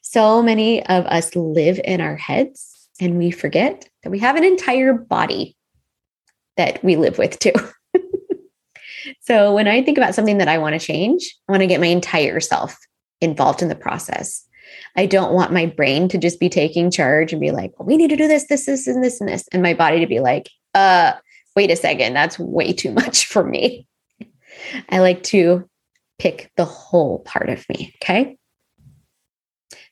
So 0.02 0.42
many 0.42 0.86
of 0.88 1.06
us 1.06 1.36
live 1.36 1.80
in 1.84 2.00
our 2.00 2.16
heads 2.16 2.90
and 3.00 3.18
we 3.18 3.32
forget 3.32 3.90
that 4.04 4.10
we 4.10 4.20
have 4.20 4.36
an 4.36 4.44
entire 4.44 4.94
body 4.94 5.58
that 6.58 6.84
we 6.84 6.96
live 6.96 7.18
with 7.18 7.40
too. 7.40 7.54
so 9.22 9.54
when 9.54 9.68
I 9.68 9.82
think 9.82 9.98
about 9.98 10.16
something 10.16 10.38
that 10.38 10.48
I 10.48 10.58
want 10.58 10.80
to 10.80 10.86
change, 10.86 11.36
I 11.48 11.52
want 11.52 11.62
to 11.62 11.68
get 11.68 11.82
my 11.82 11.88
entire 11.88 12.40
self 12.40 12.78
involved 13.22 13.62
in 13.62 13.70
the 13.70 13.76
process. 13.76 14.46
I 14.96 15.06
don't 15.06 15.34
want 15.34 15.54
my 15.54 15.66
brain 15.66 16.08
to 16.10 16.18
just 16.18 16.40
be 16.40 16.50
taking 16.50 16.92
charge 16.92 17.32
and 17.32 17.42
be 17.42 17.52
like, 17.52 17.78
well, 17.78 17.88
we 17.88 17.98
need 17.98 18.10
to 18.10 18.16
do 18.16 18.28
this, 18.28 18.48
this, 18.48 18.66
this, 18.66 18.88
and 18.88 19.04
this, 19.04 19.20
and 19.20 19.30
this. 19.30 19.48
And 19.52 19.62
my 19.62 19.74
body 19.74 20.00
to 20.00 20.08
be 20.08 20.20
like, 20.20 20.50
uh, 20.74 21.14
wait 21.56 21.72
a 21.72 21.76
second, 21.76 22.14
that's 22.14 22.40
way 22.40 22.74
too 22.74 22.92
much 22.94 23.26
for 23.26 23.44
me. 23.44 23.88
I 24.90 25.00
like 25.00 25.24
to 25.24 25.68
pick 26.20 26.52
the 26.58 26.66
whole 26.66 27.20
part 27.20 27.50
of 27.50 27.68
me. 27.70 27.94
Okay. 28.02 28.38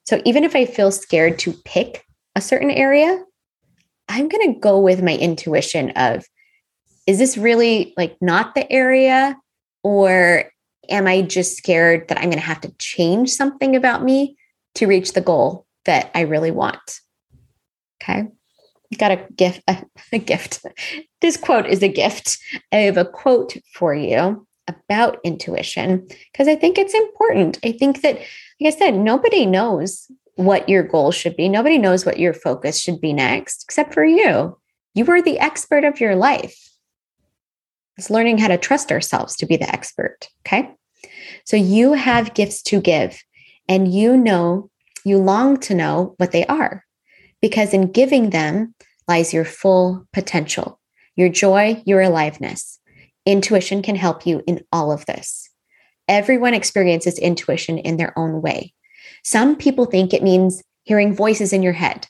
So 0.05 0.21
even 0.25 0.43
if 0.43 0.55
I 0.55 0.65
feel 0.65 0.91
scared 0.91 1.39
to 1.39 1.53
pick 1.65 2.05
a 2.35 2.41
certain 2.41 2.71
area, 2.71 3.23
I'm 4.09 4.27
going 4.27 4.53
to 4.53 4.59
go 4.59 4.79
with 4.79 5.01
my 5.01 5.15
intuition 5.15 5.91
of 5.91 6.25
is 7.07 7.17
this 7.17 7.37
really 7.37 7.93
like 7.97 8.15
not 8.21 8.55
the 8.55 8.71
area 8.71 9.37
or 9.83 10.51
am 10.89 11.07
I 11.07 11.21
just 11.21 11.57
scared 11.57 12.07
that 12.07 12.17
I'm 12.17 12.25
going 12.25 12.33
to 12.33 12.39
have 12.39 12.61
to 12.61 12.73
change 12.77 13.31
something 13.31 13.75
about 13.75 14.03
me 14.03 14.37
to 14.75 14.87
reach 14.87 15.13
the 15.13 15.21
goal 15.21 15.65
that 15.85 16.11
I 16.15 16.21
really 16.21 16.51
want? 16.51 16.99
Okay. 18.01 18.27
Got 18.97 19.11
a 19.11 19.27
gift, 19.35 19.61
a, 19.67 19.83
a 20.11 20.17
gift. 20.17 20.65
This 21.21 21.37
quote 21.37 21.65
is 21.65 21.81
a 21.81 21.87
gift. 21.87 22.37
I 22.71 22.77
have 22.77 22.97
a 22.97 23.05
quote 23.05 23.55
for 23.73 23.93
you 23.93 24.45
about 24.67 25.19
intuition 25.23 26.07
because 26.31 26.47
I 26.47 26.55
think 26.55 26.77
it's 26.77 26.93
important. 26.93 27.59
I 27.63 27.71
think 27.71 28.01
that, 28.01 28.17
like 28.59 28.73
I 28.73 28.77
said, 28.77 28.95
nobody 28.95 29.45
knows 29.45 30.09
what 30.35 30.67
your 30.69 30.83
goal 30.83 31.11
should 31.11 31.35
be. 31.35 31.49
Nobody 31.49 31.77
knows 31.77 32.05
what 32.05 32.19
your 32.19 32.33
focus 32.33 32.79
should 32.79 32.99
be 33.01 33.13
next 33.13 33.63
except 33.63 33.93
for 33.93 34.05
you. 34.05 34.57
You 34.93 35.09
are 35.09 35.21
the 35.21 35.39
expert 35.39 35.85
of 35.85 35.99
your 35.99 36.15
life. 36.15 36.57
It's 37.97 38.09
learning 38.09 38.39
how 38.39 38.47
to 38.47 38.57
trust 38.57 38.91
ourselves 38.91 39.35
to 39.37 39.45
be 39.45 39.57
the 39.57 39.69
expert. 39.69 40.29
Okay. 40.45 40.71
So 41.45 41.55
you 41.57 41.93
have 41.93 42.33
gifts 42.33 42.61
to 42.63 42.81
give, 42.81 43.21
and 43.71 43.93
you 43.93 44.17
know, 44.17 44.69
you 45.05 45.17
long 45.17 45.57
to 45.61 45.73
know 45.73 46.13
what 46.17 46.33
they 46.33 46.45
are 46.47 46.83
because 47.41 47.73
in 47.73 47.89
giving 47.89 48.31
them 48.31 48.75
lies 49.07 49.33
your 49.33 49.45
full 49.45 50.05
potential, 50.11 50.77
your 51.15 51.29
joy, 51.29 51.81
your 51.85 52.01
aliveness. 52.01 52.79
Intuition 53.25 53.81
can 53.81 53.95
help 53.95 54.27
you 54.27 54.43
in 54.45 54.59
all 54.73 54.91
of 54.91 55.05
this. 55.05 55.49
Everyone 56.09 56.53
experiences 56.53 57.17
intuition 57.17 57.77
in 57.77 57.95
their 57.95 58.11
own 58.19 58.41
way. 58.41 58.73
Some 59.23 59.55
people 59.55 59.85
think 59.85 60.13
it 60.13 60.21
means 60.21 60.61
hearing 60.83 61.15
voices 61.15 61.53
in 61.53 61.63
your 61.63 61.71
head. 61.71 62.07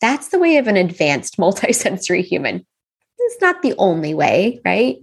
That's 0.00 0.28
the 0.28 0.38
way 0.38 0.58
of 0.58 0.68
an 0.68 0.76
advanced 0.76 1.36
multisensory 1.38 2.22
human. 2.22 2.64
It's 3.18 3.40
not 3.40 3.62
the 3.62 3.74
only 3.78 4.14
way, 4.14 4.60
right? 4.64 4.98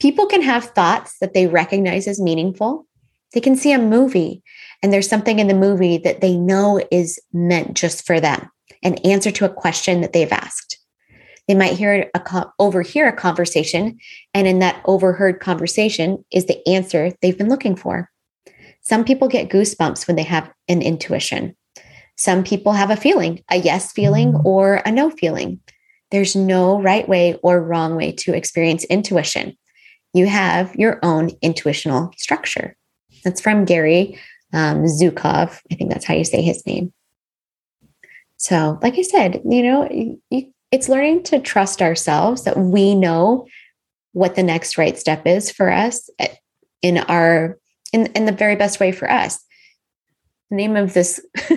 People 0.00 0.26
can 0.26 0.42
have 0.42 0.64
thoughts 0.64 1.16
that 1.20 1.32
they 1.32 1.46
recognize 1.46 2.08
as 2.08 2.20
meaningful. 2.20 2.88
They 3.34 3.40
can 3.40 3.54
see 3.54 3.70
a 3.70 3.78
movie 3.78 4.42
and 4.82 4.92
there's 4.92 5.08
something 5.08 5.38
in 5.38 5.48
the 5.48 5.54
movie 5.54 5.98
that 5.98 6.20
they 6.20 6.36
know 6.36 6.82
is 6.90 7.20
meant 7.32 7.74
just 7.74 8.04
for 8.04 8.20
them, 8.20 8.50
an 8.82 8.94
answer 8.98 9.30
to 9.30 9.44
a 9.44 9.52
question 9.52 10.00
that 10.00 10.12
they've 10.12 10.32
asked. 10.32 10.78
They 11.48 11.54
might 11.54 11.76
hear 11.76 12.10
a 12.14 12.46
overhear 12.58 13.08
a 13.08 13.16
conversation, 13.16 13.98
and 14.34 14.46
in 14.46 14.58
that 14.60 14.80
overheard 14.84 15.40
conversation 15.40 16.24
is 16.32 16.46
the 16.46 16.66
answer 16.68 17.12
they've 17.20 17.36
been 17.36 17.48
looking 17.48 17.76
for. 17.76 18.10
Some 18.80 19.04
people 19.04 19.28
get 19.28 19.48
goosebumps 19.48 20.06
when 20.06 20.16
they 20.16 20.22
have 20.24 20.50
an 20.68 20.82
intuition. 20.82 21.56
Some 22.16 22.44
people 22.44 22.72
have 22.72 22.90
a 22.90 22.96
feeling, 22.96 23.42
a 23.50 23.56
yes 23.56 23.92
feeling 23.92 24.32
mm-hmm. 24.32 24.46
or 24.46 24.82
a 24.84 24.90
no 24.90 25.10
feeling. 25.10 25.60
There's 26.10 26.36
no 26.36 26.80
right 26.80 27.08
way 27.08 27.38
or 27.42 27.62
wrong 27.62 27.96
way 27.96 28.12
to 28.12 28.34
experience 28.34 28.84
intuition. 28.84 29.56
You 30.12 30.26
have 30.26 30.74
your 30.76 30.98
own 31.02 31.30
intuitional 31.40 32.12
structure. 32.18 32.76
That's 33.24 33.40
from 33.40 33.64
Gary 33.64 34.18
um, 34.52 34.84
Zukav. 34.84 35.60
I 35.70 35.74
think 35.74 35.90
that's 35.90 36.04
how 36.04 36.14
you 36.14 36.24
say 36.24 36.42
his 36.42 36.66
name. 36.66 36.92
So, 38.36 38.78
like 38.82 38.98
I 38.98 39.02
said, 39.02 39.40
you 39.48 39.62
know, 39.62 39.88
you, 40.30 40.52
it's 40.70 40.88
learning 40.88 41.22
to 41.24 41.38
trust 41.38 41.82
ourselves 41.82 42.44
that 42.44 42.58
we 42.58 42.94
know 42.94 43.46
what 44.12 44.34
the 44.34 44.42
next 44.42 44.76
right 44.76 44.98
step 44.98 45.26
is 45.26 45.50
for 45.50 45.70
us 45.70 46.10
eh, 46.18 46.28
in 46.80 46.98
our 46.98 47.58
in, 47.92 48.06
in 48.06 48.24
the 48.24 48.32
very 48.32 48.56
best 48.56 48.80
way 48.80 48.90
for 48.90 49.10
us. 49.10 49.38
The 50.50 50.56
name 50.56 50.76
of 50.76 50.94
this 50.94 51.24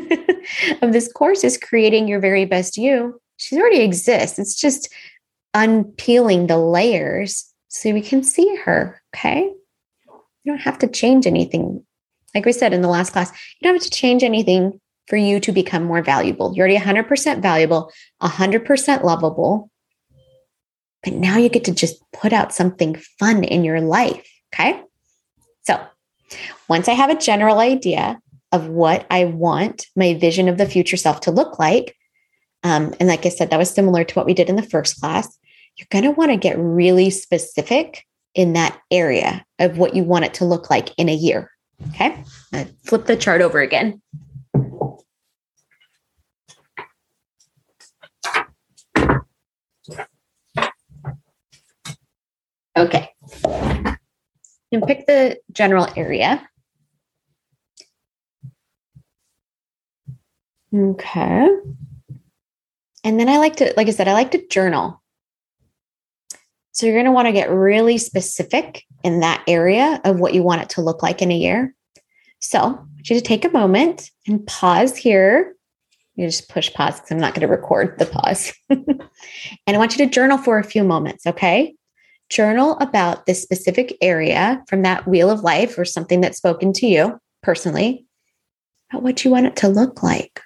of 0.81 0.93
this 0.93 1.11
course 1.11 1.43
is 1.43 1.57
creating 1.57 2.07
your 2.07 2.19
very 2.19 2.45
best 2.45 2.77
you. 2.77 3.19
She 3.37 3.57
already 3.57 3.81
exists. 3.81 4.39
It's 4.39 4.55
just 4.55 4.93
unpeeling 5.53 6.47
the 6.47 6.57
layers 6.57 7.51
so 7.69 7.91
we 7.91 8.01
can 8.01 8.23
see 8.23 8.55
her. 8.63 9.01
Okay. 9.15 9.51
You 10.43 10.51
don't 10.51 10.61
have 10.61 10.79
to 10.79 10.87
change 10.87 11.25
anything. 11.25 11.84
Like 12.35 12.45
we 12.45 12.51
said 12.51 12.73
in 12.73 12.81
the 12.81 12.89
last 12.89 13.13
class, 13.13 13.31
you 13.31 13.65
don't 13.65 13.75
have 13.75 13.83
to 13.83 13.89
change 13.89 14.21
anything 14.21 14.79
for 15.07 15.15
you 15.15 15.39
to 15.39 15.51
become 15.51 15.83
more 15.83 16.01
valuable. 16.01 16.53
You're 16.53 16.67
already 16.67 16.83
100% 16.83 17.41
valuable, 17.41 17.91
100% 18.21 19.03
lovable. 19.03 19.71
But 21.03 21.13
now 21.13 21.37
you 21.37 21.49
get 21.49 21.63
to 21.65 21.71
just 21.73 22.03
put 22.11 22.33
out 22.33 22.53
something 22.53 22.95
fun 23.19 23.43
in 23.43 23.63
your 23.63 23.79
life. 23.79 24.27
Okay. 24.53 24.81
So 25.61 25.79
once 26.67 26.87
I 26.87 26.93
have 26.93 27.09
a 27.09 27.17
general 27.17 27.59
idea 27.59 28.19
of 28.51 28.67
what 28.67 29.05
I 29.09 29.25
want 29.25 29.87
my 29.95 30.15
vision 30.15 30.49
of 30.49 30.57
the 30.57 30.65
future 30.65 30.97
self 30.97 31.21
to 31.21 31.31
look 31.31 31.59
like, 31.59 31.95
um, 32.63 32.95
and 32.99 33.07
like 33.07 33.25
I 33.25 33.29
said, 33.29 33.51
that 33.51 33.59
was 33.59 33.69
similar 33.69 34.03
to 34.03 34.13
what 34.15 34.25
we 34.25 34.33
did 34.33 34.49
in 34.49 34.55
the 34.55 34.63
first 34.63 34.99
class, 34.99 35.37
you're 35.77 35.87
going 35.91 36.03
to 36.03 36.11
want 36.11 36.31
to 36.31 36.37
get 36.37 36.57
really 36.57 37.11
specific 37.11 38.03
in 38.33 38.53
that 38.53 38.79
area 38.89 39.45
of 39.59 39.77
what 39.77 39.95
you 39.95 40.03
want 40.03 40.25
it 40.25 40.33
to 40.35 40.45
look 40.45 40.69
like 40.69 40.89
in 40.97 41.07
a 41.07 41.13
year. 41.13 41.51
Okay. 41.89 42.23
Flip 42.85 43.05
the 43.05 43.15
chart 43.15 43.41
over 43.41 43.59
again. 43.59 44.01
Okay 52.77 53.09
and 54.75 54.85
pick 54.85 55.07
the 55.07 55.39
general 55.51 55.87
area. 55.95 56.47
Okay. 60.73 61.47
And 63.03 63.19
then 63.19 63.29
I 63.29 63.37
like 63.37 63.57
to, 63.57 63.73
like 63.77 63.87
I 63.87 63.91
said, 63.91 64.07
I 64.07 64.13
like 64.13 64.31
to 64.31 64.47
journal. 64.47 65.01
So 66.75 66.85
you're 66.85 66.95
going 66.95 67.05
to 67.05 67.11
want 67.11 67.27
to 67.27 67.31
get 67.31 67.49
really 67.49 67.97
specific 67.97 68.83
in 69.03 69.21
that 69.21 69.43
area 69.47 70.01
of 70.03 70.19
what 70.19 70.33
you 70.33 70.43
want 70.43 70.61
it 70.61 70.69
to 70.69 70.81
look 70.81 71.01
like 71.01 71.21
in 71.21 71.31
a 71.31 71.37
year. 71.37 71.73
So 72.41 72.59
I 72.59 72.67
want 72.67 73.09
you 73.09 73.15
to 73.15 73.21
take 73.21 73.45
a 73.45 73.49
moment 73.49 74.11
and 74.27 74.45
pause 74.45 74.95
here. 74.95 75.55
You 76.15 76.27
just 76.27 76.49
push 76.49 76.71
pause 76.73 76.95
because 76.95 77.11
I'm 77.11 77.17
not 77.17 77.33
going 77.33 77.47
to 77.47 77.53
record 77.53 77.97
the 77.97 78.05
pause. 78.05 78.53
and 78.69 78.99
I 79.67 79.77
want 79.77 79.97
you 79.97 80.05
to 80.05 80.11
journal 80.11 80.37
for 80.37 80.59
a 80.59 80.63
few 80.63 80.83
moments. 80.83 81.25
Okay 81.25 81.75
journal 82.29 82.77
about 82.79 83.25
this 83.25 83.41
specific 83.41 83.97
area 84.01 84.63
from 84.67 84.81
that 84.81 85.07
wheel 85.07 85.29
of 85.29 85.41
life 85.41 85.77
or 85.77 85.85
something 85.85 86.21
that's 86.21 86.37
spoken 86.37 86.73
to 86.73 86.87
you 86.87 87.19
personally 87.43 88.05
about 88.89 89.03
what 89.03 89.23
you 89.23 89.31
want 89.31 89.45
it 89.45 89.55
to 89.57 89.67
look 89.67 90.01
like. 90.01 90.41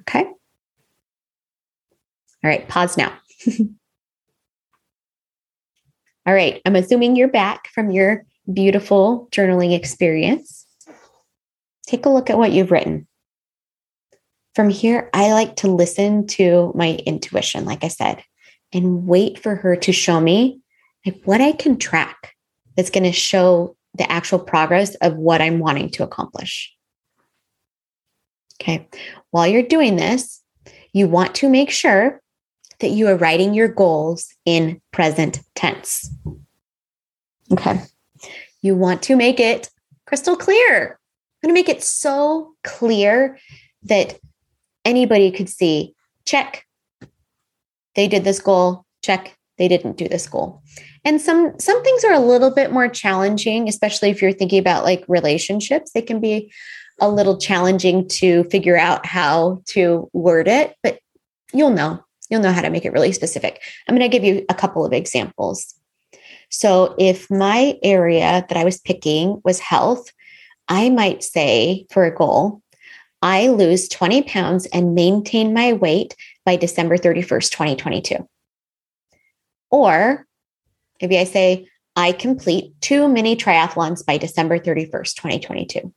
Okay. 0.00 0.24
All 0.24 2.50
right, 2.50 2.68
pause 2.68 2.96
now. 2.96 3.12
All 6.24 6.34
right, 6.34 6.62
I'm 6.64 6.76
assuming 6.76 7.16
you're 7.16 7.28
back 7.28 7.68
from 7.68 7.90
your 7.90 8.24
beautiful 8.52 9.28
journaling 9.32 9.74
experience. 9.74 10.64
Take 11.86 12.06
a 12.06 12.10
look 12.10 12.30
at 12.30 12.38
what 12.38 12.52
you've 12.52 12.70
written. 12.70 13.08
From 14.54 14.68
here, 14.68 15.10
I 15.12 15.32
like 15.32 15.56
to 15.56 15.68
listen 15.68 16.26
to 16.28 16.72
my 16.76 17.00
intuition, 17.06 17.64
like 17.64 17.82
I 17.82 17.88
said, 17.88 18.22
and 18.72 19.06
wait 19.06 19.38
for 19.38 19.56
her 19.56 19.74
to 19.76 19.92
show 19.92 20.20
me 20.20 20.60
like 21.04 21.20
what 21.24 21.40
I 21.40 21.52
can 21.52 21.76
track 21.76 22.34
that's 22.76 22.90
going 22.90 23.04
to 23.04 23.12
show 23.12 23.76
the 23.94 24.10
actual 24.10 24.38
progress 24.38 24.94
of 24.96 25.16
what 25.16 25.42
I'm 25.42 25.58
wanting 25.58 25.90
to 25.90 26.04
accomplish. 26.04 26.72
Okay. 28.60 28.88
While 29.32 29.48
you're 29.48 29.62
doing 29.62 29.96
this, 29.96 30.40
you 30.92 31.08
want 31.08 31.34
to 31.36 31.48
make 31.48 31.70
sure 31.70 32.21
that 32.82 32.90
you 32.90 33.08
are 33.08 33.16
writing 33.16 33.54
your 33.54 33.68
goals 33.68 34.28
in 34.44 34.80
present 34.92 35.40
tense. 35.54 36.10
Okay. 37.50 37.80
You 38.60 38.76
want 38.76 39.02
to 39.04 39.16
make 39.16 39.40
it 39.40 39.70
crystal 40.06 40.36
clear. 40.36 40.98
I'm 41.42 41.48
going 41.48 41.54
to 41.54 41.58
make 41.58 41.68
it 41.68 41.82
so 41.82 42.54
clear 42.62 43.38
that 43.84 44.18
anybody 44.84 45.30
could 45.30 45.48
see 45.48 45.94
check, 46.24 46.66
they 47.94 48.06
did 48.06 48.22
this 48.22 48.40
goal, 48.40 48.84
check, 49.02 49.36
they 49.58 49.68
didn't 49.68 49.96
do 49.96 50.08
this 50.08 50.26
goal 50.26 50.62
and 51.04 51.20
some 51.20 51.58
some 51.58 51.82
things 51.82 52.04
are 52.04 52.12
a 52.12 52.20
little 52.20 52.50
bit 52.50 52.72
more 52.72 52.88
challenging 52.88 53.68
especially 53.68 54.10
if 54.10 54.22
you're 54.22 54.32
thinking 54.32 54.58
about 54.58 54.84
like 54.84 55.04
relationships 55.08 55.92
they 55.92 56.02
can 56.02 56.20
be 56.20 56.52
a 57.00 57.08
little 57.08 57.38
challenging 57.38 58.06
to 58.08 58.44
figure 58.44 58.76
out 58.76 59.04
how 59.06 59.60
to 59.66 60.08
word 60.12 60.48
it 60.48 60.74
but 60.82 60.98
you'll 61.52 61.70
know 61.70 62.02
you'll 62.32 62.40
know 62.40 62.52
how 62.52 62.62
to 62.62 62.70
make 62.70 62.84
it 62.84 62.92
really 62.92 63.12
specific. 63.12 63.62
I'm 63.86 63.96
going 63.96 64.10
to 64.10 64.16
give 64.16 64.24
you 64.24 64.44
a 64.48 64.54
couple 64.54 64.84
of 64.84 64.92
examples. 64.92 65.74
So 66.48 66.94
if 66.98 67.30
my 67.30 67.78
area 67.82 68.44
that 68.48 68.58
i 68.58 68.64
was 68.64 68.80
picking 68.80 69.40
was 69.44 69.58
health 69.58 70.12
i 70.68 70.90
might 70.90 71.22
say 71.22 71.86
for 71.90 72.04
a 72.04 72.14
goal 72.14 72.60
i 73.22 73.48
lose 73.48 73.88
20 73.88 74.22
pounds 74.24 74.66
and 74.66 74.94
maintain 74.94 75.54
my 75.54 75.72
weight 75.72 76.14
by 76.44 76.56
december 76.56 76.98
31st 76.98 77.50
2022 77.50 78.28
or 79.70 80.26
Maybe 81.02 81.18
I 81.18 81.24
say, 81.24 81.68
I 81.96 82.12
complete 82.12 82.80
two 82.80 83.08
mini 83.08 83.36
triathlons 83.36 84.06
by 84.06 84.16
December 84.16 84.58
31st, 84.58 85.14
2022. 85.16 85.92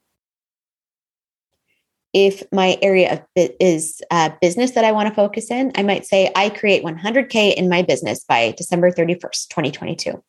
If 2.17 2.43
my 2.54 2.78
area 2.82 3.12
of 3.12 3.23
is 3.36 4.01
uh, 4.10 4.30
business 4.39 4.71
that 4.71 4.86
I 4.86 4.93
want 4.93 5.10
to 5.10 5.13
focus 5.13 5.51
in, 5.51 5.73
I 5.75 5.84
might 5.84 6.06
say 6.06 6.32
I 6.34 6.49
create 6.49 6.82
100K 6.82 7.56
in 7.56 7.67
my 7.67 7.82
business 7.82 8.23
by 8.23 8.54
December 8.56 8.89
31st, 8.89 9.49
2022. 9.49 10.23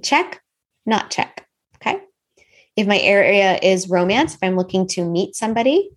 Check, 0.00 0.40
not 0.86 1.10
check. 1.10 1.44
Okay. 1.74 2.00
If 2.76 2.86
my 2.86 3.00
area 3.00 3.58
is 3.60 3.90
romance, 3.90 4.36
if 4.36 4.38
I'm 4.44 4.54
looking 4.54 4.86
to 4.90 5.04
meet 5.04 5.34
somebody, 5.34 5.90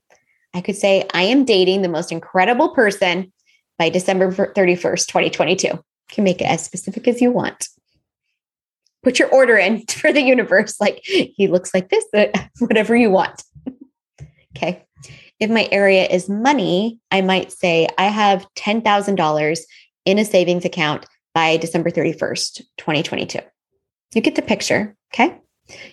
I 0.56 0.62
could 0.62 0.76
say 0.76 1.08
I 1.14 1.22
am 1.22 1.46
dating 1.46 1.84
the 1.84 1.88
most 1.88 2.12
incredible 2.12 2.74
person 2.74 3.32
by 3.78 3.90
December 3.90 4.32
31st, 4.32 5.06
2022. 5.06 5.68
You 5.68 5.80
can 6.10 6.24
make 6.24 6.42
it 6.42 6.46
as 6.46 6.66
specific 6.66 7.08
as 7.08 7.22
you 7.22 7.30
want. 7.30 7.68
Put 9.04 9.20
your 9.20 9.30
order 9.30 9.56
in 9.56 9.86
for 9.88 10.12
the 10.12 10.24
universe. 10.24 10.82
Like 10.82 11.00
he 11.04 11.48
looks 11.48 11.76
like 11.76 11.90
this, 11.90 12.06
whatever 12.60 12.96
you 12.96 13.12
want. 13.12 13.44
Okay. 14.56 14.86
If 15.40 15.50
my 15.50 15.68
area 15.72 16.06
is 16.06 16.30
money, 16.30 17.00
I 17.12 17.22
might 17.22 17.52
say 17.52 17.88
I 17.98 18.06
have 18.06 18.48
$10,000 18.56 19.60
in 20.06 20.20
a 20.20 20.26
savings 20.26 20.66
account 20.66 21.06
by 21.34 21.58
December 21.58 21.90
31st, 21.90 22.62
2022. 22.78 23.40
You 24.14 24.22
get 24.22 24.36
the 24.36 24.42
picture. 24.42 24.96
Okay. 25.14 25.40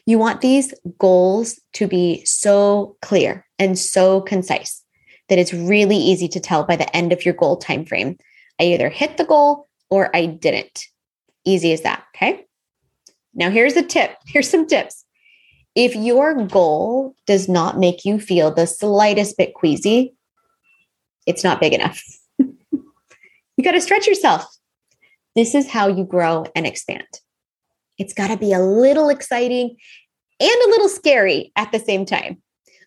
You 0.05 0.19
want 0.19 0.41
these 0.41 0.75
goals 0.99 1.61
to 1.75 1.87
be 1.87 2.25
so 2.25 2.97
clear 3.03 3.47
and 3.59 3.79
so 3.79 4.21
concise 4.21 4.85
that 5.29 5.39
it's 5.39 5.55
really 5.55 5.97
easy 5.97 6.29
to 6.29 6.41
tell 6.41 6.65
by 6.65 6.77
the 6.77 6.95
end 6.95 7.13
of 7.13 7.25
your 7.25 7.35
goal 7.35 7.57
time 7.57 7.85
frame. 7.85 8.19
I 8.61 8.65
either 8.65 8.89
hit 8.89 9.17
the 9.17 9.25
goal 9.25 9.69
or 9.89 10.15
I 10.15 10.27
didn't. 10.27 10.85
Easy 11.45 11.73
as 11.73 11.83
that. 11.83 12.05
Okay. 12.15 12.45
Now, 13.33 13.49
here's 13.51 13.77
a 13.77 13.83
tip. 13.83 14.17
Here's 14.27 14.51
some 14.51 14.67
tips. 14.67 15.00
If 15.75 15.95
your 15.95 16.47
goal 16.47 17.15
does 17.27 17.49
not 17.49 17.79
make 17.79 18.05
you 18.05 18.19
feel 18.19 18.53
the 18.53 18.67
slightest 18.67 19.37
bit 19.37 19.55
queasy, 19.55 20.15
it's 21.27 21.45
not 21.45 21.61
big 21.61 21.73
enough. 21.73 22.03
you 22.39 23.65
got 23.65 23.73
to 23.73 23.81
stretch 23.81 24.07
yourself. 24.07 24.45
This 25.37 25.55
is 25.55 25.69
how 25.69 25.87
you 25.87 26.05
grow 26.05 26.47
and 26.57 26.67
expand. 26.67 27.07
It's 27.99 28.15
got 28.15 28.29
to 28.29 28.37
be 28.37 28.53
a 28.53 28.61
little 28.61 29.11
exciting 29.11 29.77
and 30.41 30.51
a 30.51 30.71
little 30.71 30.89
scary 30.89 31.53
at 31.55 31.71
the 31.71 31.79
same 31.79 32.05
time. 32.05 32.43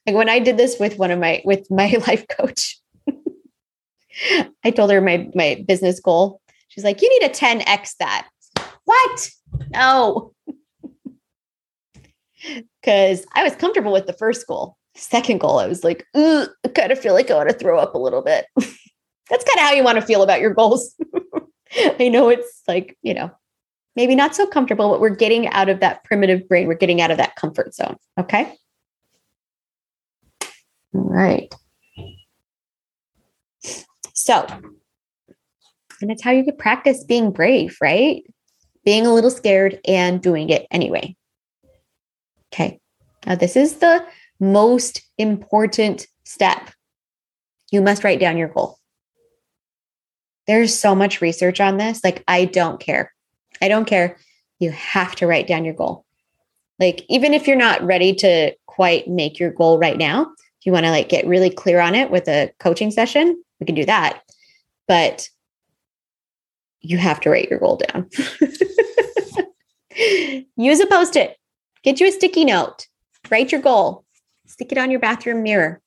Like 0.05 0.15
when 0.15 0.29
I 0.29 0.39
did 0.39 0.57
this 0.57 0.77
with 0.79 0.97
one 0.97 1.11
of 1.11 1.19
my 1.19 1.41
with 1.45 1.69
my 1.69 1.95
life 2.07 2.25
coach, 2.27 2.79
I 4.63 4.71
told 4.71 4.91
her 4.91 5.01
my 5.01 5.29
my 5.33 5.63
business 5.67 5.99
goal. 5.99 6.41
She's 6.67 6.83
like, 6.83 7.01
"You 7.01 7.09
need 7.09 7.29
a 7.29 7.33
10x 7.33 7.97
that." 7.99 8.27
What? 8.85 9.29
No. 9.71 10.33
Cuz 12.83 13.25
I 13.33 13.43
was 13.43 13.55
comfortable 13.55 13.91
with 13.91 14.07
the 14.07 14.13
first 14.13 14.47
goal. 14.47 14.77
Second 14.95 15.39
goal, 15.39 15.59
I 15.59 15.67
was 15.67 15.83
like, 15.83 16.05
I 16.15 16.47
kind 16.75 16.91
of 16.91 16.99
feel 16.99 17.13
like 17.13 17.31
I 17.31 17.35
want 17.35 17.49
to 17.49 17.55
throw 17.55 17.79
up 17.79 17.95
a 17.95 17.99
little 17.99 18.21
bit. 18.21 18.45
That's 18.55 19.45
kind 19.45 19.57
of 19.57 19.61
how 19.61 19.71
you 19.71 19.83
want 19.83 19.99
to 19.99 20.05
feel 20.05 20.21
about 20.21 20.41
your 20.41 20.53
goals. 20.53 20.95
I 21.99 22.09
know 22.09 22.29
it's 22.29 22.61
like, 22.67 22.97
you 23.01 23.13
know, 23.13 23.31
maybe 23.95 24.15
not 24.15 24.35
so 24.35 24.45
comfortable, 24.45 24.89
but 24.91 24.99
we're 24.99 25.09
getting 25.09 25.47
out 25.49 25.69
of 25.69 25.79
that 25.79 26.03
primitive 26.03 26.47
brain. 26.47 26.67
We're 26.67 26.75
getting 26.75 27.01
out 27.01 27.11
of 27.11 27.17
that 27.17 27.35
comfort 27.35 27.73
zone. 27.73 27.97
Okay. 28.19 28.53
All 30.93 31.01
right. 31.01 31.53
So, 34.13 34.45
and 36.01 36.11
it's 36.11 36.23
how 36.23 36.31
you 36.31 36.43
could 36.43 36.57
practice 36.57 37.03
being 37.03 37.31
brave, 37.31 37.77
right? 37.81 38.23
Being 38.85 39.05
a 39.05 39.13
little 39.13 39.31
scared 39.31 39.79
and 39.87 40.21
doing 40.21 40.49
it 40.49 40.67
anyway. 40.69 41.15
Okay. 42.53 42.79
Now, 43.25 43.35
this 43.35 43.55
is 43.55 43.77
the 43.77 44.05
most 44.39 45.01
important 45.17 46.05
step. 46.23 46.69
You 47.71 47.81
must 47.81 48.03
write 48.03 48.19
down 48.19 48.37
your 48.37 48.49
goal. 48.49 48.77
There's 50.45 50.77
so 50.77 50.93
much 50.93 51.21
research 51.21 51.59
on 51.59 51.77
this. 51.77 52.03
Like, 52.03 52.23
I 52.27 52.45
don't 52.45 52.79
care. 52.79 53.11
I 53.61 53.69
don't 53.69 53.85
care. 53.85 54.17
You 54.59 54.71
have 54.71 55.15
to 55.15 55.25
write 55.25 55.47
down 55.47 55.65
your 55.65 55.73
goal. 55.73 56.05
Like, 56.79 57.03
even 57.09 57.33
if 57.33 57.47
you're 57.47 57.55
not 57.55 57.83
ready 57.83 58.13
to 58.15 58.53
quite 58.67 59.07
make 59.07 59.39
your 59.39 59.51
goal 59.51 59.79
right 59.79 59.97
now, 59.97 60.23
if 60.23 60.65
you 60.65 60.71
want 60.71 60.85
to 60.85 60.91
like 60.91 61.09
get 61.09 61.25
really 61.25 61.49
clear 61.49 61.79
on 61.79 61.95
it 61.95 62.11
with 62.11 62.27
a 62.27 62.51
coaching 62.59 62.91
session, 62.91 63.41
we 63.59 63.65
can 63.65 63.75
do 63.75 63.85
that. 63.85 64.21
But 64.87 65.27
you 66.81 66.97
have 66.97 67.19
to 67.21 67.29
write 67.29 67.49
your 67.49 67.59
goal 67.59 67.81
down. 67.87 68.09
Use 70.57 70.79
a 70.79 70.87
post 70.87 71.15
it, 71.15 71.37
get 71.83 71.99
you 71.99 72.07
a 72.07 72.11
sticky 72.11 72.45
note, 72.45 72.87
write 73.29 73.51
your 73.51 73.61
goal, 73.61 74.05
stick 74.47 74.71
it 74.71 74.77
on 74.77 74.91
your 74.91 74.99
bathroom 74.99 75.43
mirror, 75.43 75.81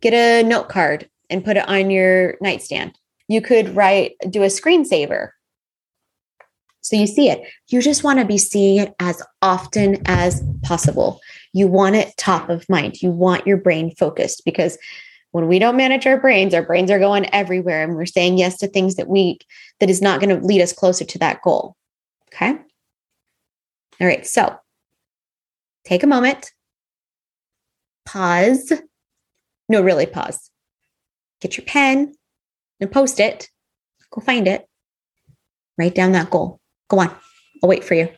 get 0.00 0.14
a 0.14 0.46
note 0.46 0.68
card 0.68 1.08
and 1.28 1.44
put 1.44 1.56
it 1.56 1.68
on 1.68 1.90
your 1.90 2.36
nightstand. 2.40 2.96
You 3.28 3.40
could 3.40 3.76
write, 3.76 4.16
do 4.28 4.42
a 4.42 4.46
screensaver 4.46 5.30
so 6.80 6.96
you 6.96 7.06
see 7.06 7.28
it. 7.28 7.42
You 7.68 7.82
just 7.82 8.04
want 8.04 8.18
to 8.18 8.24
be 8.24 8.38
seeing 8.38 8.78
it 8.78 8.94
as 8.98 9.22
often 9.42 9.98
as 10.06 10.42
possible. 10.62 11.20
You 11.52 11.68
want 11.68 11.96
it 11.96 12.16
top 12.16 12.48
of 12.48 12.68
mind. 12.68 13.02
You 13.02 13.10
want 13.10 13.46
your 13.46 13.58
brain 13.58 13.94
focused 13.94 14.44
because 14.44 14.78
when 15.32 15.46
we 15.46 15.58
don't 15.58 15.76
manage 15.76 16.06
our 16.06 16.18
brains, 16.18 16.54
our 16.54 16.62
brains 16.62 16.90
are 16.90 16.98
going 16.98 17.32
everywhere 17.32 17.84
and 17.84 17.94
we're 17.94 18.06
saying 18.06 18.38
yes 18.38 18.58
to 18.58 18.66
things 18.66 18.96
that 18.96 19.08
we 19.08 19.38
that 19.78 19.90
is 19.90 20.02
not 20.02 20.20
going 20.20 20.36
to 20.36 20.44
lead 20.44 20.60
us 20.60 20.72
closer 20.72 21.04
to 21.04 21.18
that 21.18 21.42
goal. 21.42 21.76
Okay? 22.32 22.58
All 24.00 24.06
right, 24.06 24.26
so 24.26 24.56
take 25.84 26.02
a 26.02 26.06
moment. 26.06 26.52
Pause. 28.06 28.72
No, 29.68 29.82
really 29.82 30.06
pause. 30.06 30.50
Get 31.40 31.56
your 31.56 31.64
pen 31.64 32.14
and 32.80 32.90
post 32.90 33.20
it. 33.20 33.48
Go 34.10 34.20
find 34.20 34.48
it. 34.48 34.66
Write 35.78 35.94
down 35.94 36.12
that 36.12 36.30
goal. 36.30 36.60
Go 36.88 36.98
on. 36.98 37.14
I'll 37.62 37.68
wait 37.68 37.84
for 37.84 37.94
you. 37.94 38.08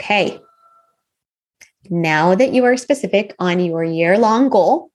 Okay. 0.00 0.40
Now 1.90 2.34
that 2.34 2.52
you 2.52 2.64
are 2.64 2.76
specific 2.76 3.34
on 3.38 3.60
your 3.60 3.82
year 3.82 4.18
long 4.18 4.48
goal, 4.48 4.90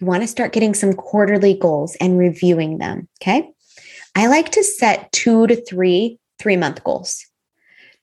you 0.00 0.06
want 0.06 0.22
to 0.22 0.28
start 0.28 0.52
getting 0.52 0.74
some 0.74 0.92
quarterly 0.92 1.54
goals 1.54 1.96
and 1.96 2.18
reviewing 2.18 2.78
them. 2.78 3.08
Okay. 3.20 3.50
I 4.14 4.26
like 4.28 4.50
to 4.52 4.64
set 4.64 5.10
two 5.12 5.46
to 5.46 5.56
three 5.56 6.18
three 6.38 6.56
month 6.56 6.82
goals. 6.84 7.26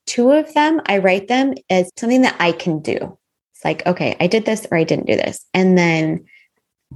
Two 0.06 0.32
of 0.32 0.54
them, 0.54 0.82
I 0.88 0.98
write 0.98 1.28
them 1.28 1.54
as 1.70 1.90
something 1.98 2.22
that 2.22 2.36
I 2.40 2.52
can 2.52 2.82
do. 2.82 3.18
It's 3.54 3.66
like, 3.66 3.86
okay, 3.86 4.16
I 4.20 4.28
did 4.28 4.46
this 4.46 4.66
or 4.72 4.78
I 4.78 4.84
didn't 4.84 5.08
do 5.08 5.16
this. 5.16 5.46
And 5.54 5.78
then 5.78 6.26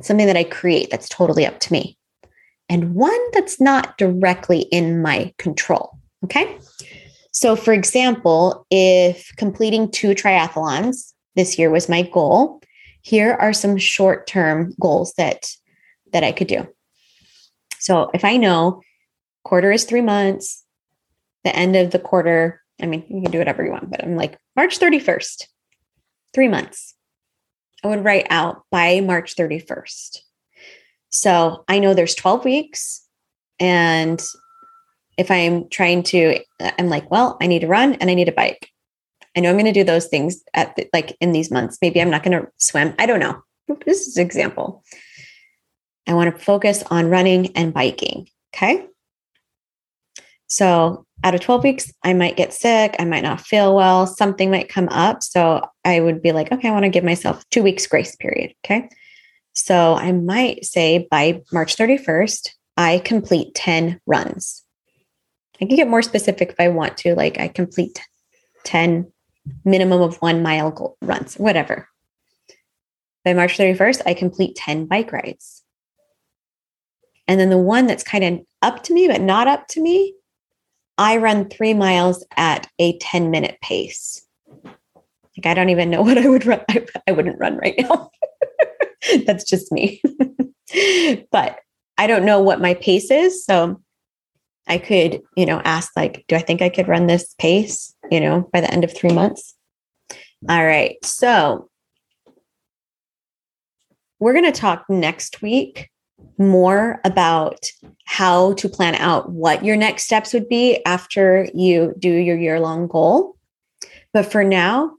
something 0.02 0.28
that 0.28 0.38
I 0.38 0.44
create 0.44 0.90
that's 0.90 1.08
totally 1.08 1.46
up 1.46 1.60
to 1.62 1.72
me 1.72 1.98
and 2.70 2.96
one 2.96 3.20
that's 3.32 3.62
not 3.62 3.98
directly 3.98 4.62
in 4.72 5.02
my 5.02 5.34
control. 5.38 5.98
Okay. 6.24 6.58
So, 7.32 7.56
for 7.56 7.74
example, 7.74 8.66
if 8.72 9.32
completing 9.36 9.92
two 9.92 10.10
triathlons 10.10 11.14
this 11.36 11.60
year 11.60 11.70
was 11.70 11.90
my 11.90 12.02
goal, 12.02 12.62
here 13.02 13.34
are 13.34 13.54
some 13.54 13.78
short 13.78 14.26
term 14.26 14.74
goals 14.80 15.14
that 15.18 15.48
that 16.14 16.24
I 16.24 16.32
could 16.32 16.48
do. 16.48 16.68
So, 17.80 18.10
if 18.14 18.24
I 18.24 18.38
know 18.38 18.82
quarter 19.44 19.72
is 19.72 19.84
three 19.84 20.02
months, 20.02 20.64
the 21.44 21.56
end 21.56 21.76
of 21.76 21.92
the 21.92 22.00
quarter, 22.00 22.62
I 22.82 22.86
mean, 22.88 23.06
you 23.10 23.22
can 23.22 23.32
do 23.32 23.38
whatever 23.38 23.64
you 23.64 23.72
want, 23.72 23.90
but 23.90 24.04
I'm 24.04 24.16
like 24.16 24.38
March 24.56 24.80
31st, 24.80 25.48
three 26.34 26.48
months. 26.48 26.94
I 27.84 27.88
would 27.88 28.04
write 28.04 28.28
out 28.30 28.64
by 28.72 29.00
March 29.02 29.36
31st. 29.36 30.20
So 31.10 31.64
I 31.68 31.80
know 31.80 31.94
there's 31.94 32.16
12 32.16 32.44
weeks. 32.44 33.06
And 33.60 34.22
if 35.18 35.32
I'm 35.32 35.70
trying 35.70 36.04
to, 36.04 36.40
I'm 36.60 36.90
like, 36.90 37.10
well, 37.10 37.38
I 37.42 37.48
need 37.48 37.60
to 37.60 37.68
run 37.68 37.94
and 37.96 38.10
I 38.10 38.14
need 38.14 38.28
a 38.28 38.34
bike. 38.34 38.70
I 39.36 39.40
know 39.40 39.50
I'm 39.50 39.56
going 39.56 39.66
to 39.66 39.72
do 39.72 39.84
those 39.84 40.08
things 40.08 40.44
at 40.54 40.76
the, 40.76 40.90
like 40.94 41.16
in 41.22 41.32
these 41.32 41.52
months. 41.52 41.78
Maybe 41.82 42.02
I'm 42.02 42.10
not 42.10 42.24
going 42.24 42.40
to 42.40 42.50
swim. 42.58 42.96
I 43.00 43.06
don't 43.06 43.20
know. 43.20 43.42
This 43.86 44.08
is 44.08 44.18
an 44.18 44.26
example. 44.26 44.84
I 46.08 46.14
want 46.14 46.36
to 46.36 46.44
focus 46.44 46.84
on 46.90 47.10
running 47.10 47.56
and 47.56 47.74
biking. 47.74 48.28
Okay. 48.56 48.86
So 50.48 51.06
out 51.26 51.34
of 51.34 51.42
12 51.42 51.64
weeks, 51.64 51.92
I 52.04 52.14
might 52.14 52.38
get 52.38 52.54
sick. 52.54 52.96
I 53.00 53.04
might 53.04 53.24
not 53.24 53.42
feel 53.42 53.76
well. 53.76 54.06
Something 54.06 54.52
might 54.52 54.70
come 54.70 54.88
up. 54.90 55.24
So 55.24 55.68
I 55.84 56.00
would 56.00 56.22
be 56.22 56.32
like, 56.32 56.52
okay, 56.52 56.70
I 56.70 56.72
want 56.72 56.84
to 56.84 56.90
give 56.90 57.04
myself 57.04 57.44
two 57.50 57.64
weeks 57.64 57.88
grace 57.88 58.16
period. 58.16 58.54
Okay. 58.64 58.88
So 59.56 59.96
I 59.96 60.12
might 60.12 60.66
say 60.66 61.08
by 61.10 61.42
March 61.52 61.78
31st, 61.78 62.50
I 62.78 63.00
complete 63.00 63.56
10 63.56 64.00
runs. 64.06 64.64
I 65.60 65.66
can 65.66 65.76
get 65.76 65.88
more 65.88 66.04
specific 66.04 66.52
if 66.52 66.60
I 66.60 66.68
want 66.68 66.96
to, 66.98 67.16
like 67.16 67.40
I 67.40 67.48
complete 67.48 68.00
10 68.66 69.12
minimum 69.64 70.02
of 70.02 70.18
one 70.18 70.44
mile 70.44 70.96
runs, 71.02 71.36
whatever. 71.36 71.88
By 73.24 73.34
March 73.34 73.58
31st, 73.58 74.04
I 74.06 74.14
complete 74.14 74.56
10 74.58 74.86
bike 74.86 75.12
rides. 75.12 75.64
And 77.28 77.40
then 77.40 77.50
the 77.50 77.58
one 77.58 77.88
that's 77.88 78.04
kind 78.04 78.24
of 78.24 78.46
up 78.62 78.84
to 78.84 78.94
me, 78.94 79.08
but 79.08 79.22
not 79.22 79.48
up 79.48 79.68
to 79.70 79.82
me, 79.82 80.15
I 80.98 81.18
run 81.18 81.50
three 81.50 81.74
miles 81.74 82.26
at 82.38 82.68
a 82.80 82.98
10 83.00 83.32
minute 83.32 83.58
pace. 83.62 84.26
Like, 84.64 85.46
I 85.46 85.54
don't 85.54 85.70
even 85.70 85.90
know 85.90 86.02
what 86.04 86.18
I 86.18 86.28
would 86.28 86.46
run. 86.46 86.62
I, 86.70 86.86
I 87.08 87.12
wouldn't 87.12 87.40
run 87.40 87.58
right 87.58 87.76
now. 87.78 88.10
That's 89.26 89.44
just 89.44 89.72
me. 89.72 90.02
but 91.32 91.60
I 91.98 92.08
don't 92.08 92.26
know 92.26 92.42
what 92.42 92.62
my 92.62 92.74
pace 92.76 93.12
is. 93.12 93.46
So 93.46 93.82
I 94.68 94.78
could, 94.78 95.22
you 95.38 95.46
know, 95.46 95.62
ask, 95.64 95.92
like, 95.96 96.26
do 96.28 96.36
I 96.36 96.40
think 96.40 96.62
I 96.62 96.70
could 96.70 96.88
run 96.88 97.08
this 97.08 97.36
pace, 97.38 97.94
you 98.10 98.20
know, 98.20 98.50
by 98.52 98.62
the 98.62 98.72
end 98.72 98.84
of 98.84 98.96
three 98.96 99.12
months? 99.12 99.56
All 100.50 100.66
right. 100.66 100.98
So 101.04 101.70
we're 104.20 104.34
going 104.34 104.52
to 104.52 104.60
talk 104.60 104.86
next 104.90 105.42
week 105.42 105.90
more 106.38 107.00
about 107.04 107.66
how 108.06 108.54
to 108.54 108.70
plan 108.70 108.96
out 108.96 109.32
what 109.32 109.64
your 109.64 109.76
next 109.76 110.04
steps 110.04 110.34
would 110.34 110.48
be 110.48 110.84
after 110.86 111.48
you 111.54 111.94
do 111.98 112.12
your 112.12 112.38
year 112.38 112.60
long 112.60 112.88
goal. 112.88 113.36
But 114.14 114.32
for 114.32 114.44
now, 114.44 114.96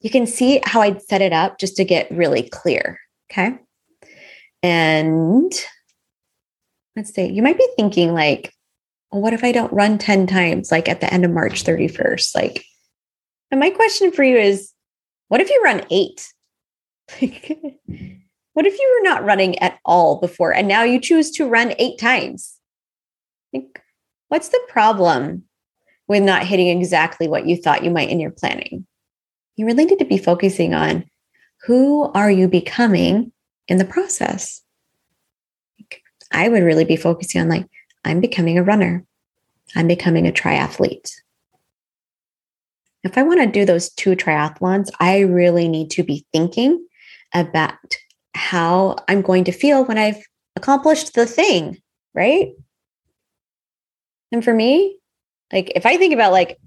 you 0.00 0.10
can 0.10 0.26
see 0.26 0.60
how 0.64 0.82
I'd 0.82 1.02
set 1.02 1.22
it 1.22 1.32
up 1.32 1.58
just 1.58 1.76
to 1.76 1.84
get 1.84 2.10
really 2.10 2.48
clear. 2.48 3.00
Okay. 3.30 3.58
And 4.62 5.52
let's 6.94 7.14
see, 7.14 7.26
you 7.26 7.42
might 7.42 7.58
be 7.58 7.68
thinking, 7.76 8.14
like, 8.14 8.52
well, 9.10 9.22
what 9.22 9.32
if 9.32 9.44
I 9.44 9.52
don't 9.52 9.72
run 9.72 9.98
10 9.98 10.26
times, 10.26 10.70
like 10.70 10.88
at 10.88 11.00
the 11.00 11.12
end 11.12 11.24
of 11.24 11.30
March 11.30 11.64
31st? 11.64 12.34
Like, 12.34 12.64
and 13.50 13.60
my 13.60 13.70
question 13.70 14.12
for 14.12 14.24
you 14.24 14.36
is 14.36 14.72
what 15.28 15.40
if 15.40 15.50
you 15.50 15.60
run 15.62 15.84
eight? 15.90 16.32
What 18.56 18.64
if 18.64 18.78
you 18.78 18.96
were 18.96 19.10
not 19.10 19.22
running 19.22 19.58
at 19.58 19.78
all 19.84 20.18
before 20.18 20.54
and 20.54 20.66
now 20.66 20.82
you 20.82 20.98
choose 20.98 21.30
to 21.32 21.46
run 21.46 21.74
eight 21.78 21.98
times? 21.98 22.58
Like, 23.52 23.82
what's 24.28 24.48
the 24.48 24.62
problem 24.66 25.42
with 26.08 26.22
not 26.22 26.46
hitting 26.46 26.68
exactly 26.68 27.28
what 27.28 27.46
you 27.46 27.58
thought 27.58 27.84
you 27.84 27.90
might 27.90 28.08
in 28.08 28.18
your 28.18 28.30
planning? 28.30 28.86
You 29.56 29.66
really 29.66 29.84
need 29.84 29.98
to 29.98 30.06
be 30.06 30.16
focusing 30.16 30.72
on 30.72 31.04
who 31.66 32.04
are 32.12 32.30
you 32.30 32.48
becoming 32.48 33.30
in 33.68 33.76
the 33.76 33.84
process? 33.84 34.62
I 36.32 36.48
would 36.48 36.62
really 36.62 36.86
be 36.86 36.96
focusing 36.96 37.42
on 37.42 37.50
like, 37.50 37.66
I'm 38.06 38.22
becoming 38.22 38.56
a 38.56 38.64
runner. 38.64 39.04
I'm 39.74 39.86
becoming 39.86 40.26
a 40.26 40.32
triathlete. 40.32 41.10
If 43.04 43.18
I 43.18 43.22
want 43.22 43.40
to 43.40 43.46
do 43.46 43.66
those 43.66 43.90
two 43.90 44.16
triathlons, 44.16 44.88
I 44.98 45.18
really 45.18 45.68
need 45.68 45.90
to 45.90 46.02
be 46.02 46.24
thinking 46.32 46.86
about 47.34 47.76
how 48.36 48.96
I'm 49.08 49.22
going 49.22 49.44
to 49.44 49.52
feel 49.52 49.84
when 49.84 49.98
I've 49.98 50.22
accomplished 50.54 51.14
the 51.14 51.26
thing, 51.26 51.78
right? 52.14 52.52
And 54.32 54.44
for 54.44 54.54
me, 54.54 54.98
like 55.52 55.72
if 55.74 55.86
I 55.86 55.96
think 55.96 56.14
about 56.14 56.32
like 56.32 56.58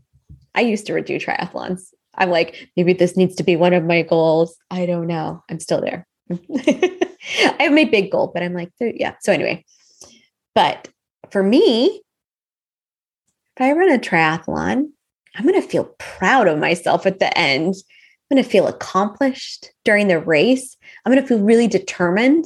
I 0.55 0.61
used 0.61 0.85
to 0.87 1.01
do 1.01 1.19
triathlons. 1.19 1.93
I'm 2.15 2.31
like, 2.31 2.67
maybe 2.75 2.93
this 2.93 3.15
needs 3.15 3.35
to 3.35 3.43
be 3.43 3.55
one 3.55 3.73
of 3.73 3.85
my 3.85 4.01
goals. 4.01 4.57
I 4.69 4.85
don't 4.85 5.07
know. 5.07 5.43
I'm 5.49 5.59
still 5.59 5.79
there. 5.79 6.05
I 6.31 7.55
have 7.59 7.71
my 7.71 7.85
big 7.85 8.11
goal, 8.11 8.31
but 8.33 8.43
I'm 8.43 8.53
like, 8.53 8.71
yeah. 8.79 9.15
So 9.21 9.31
anyway, 9.31 9.63
but 10.55 10.89
for 11.31 11.43
me, 11.43 12.01
if 13.55 13.61
I 13.61 13.71
run 13.71 13.91
a 13.91 13.97
triathlon, 13.97 14.89
I'm 15.35 15.43
going 15.43 15.61
to 15.61 15.67
feel 15.67 15.95
proud 15.97 16.47
of 16.47 16.59
myself 16.59 17.05
at 17.05 17.19
the 17.19 17.35
end. 17.37 17.75
I'm 18.29 18.35
going 18.35 18.43
to 18.43 18.49
feel 18.49 18.67
accomplished 18.67 19.71
during 19.85 20.07
the 20.07 20.19
race. 20.19 20.75
I'm 21.05 21.11
going 21.11 21.21
to 21.21 21.27
feel 21.27 21.39
really 21.39 21.67
determined 21.67 22.45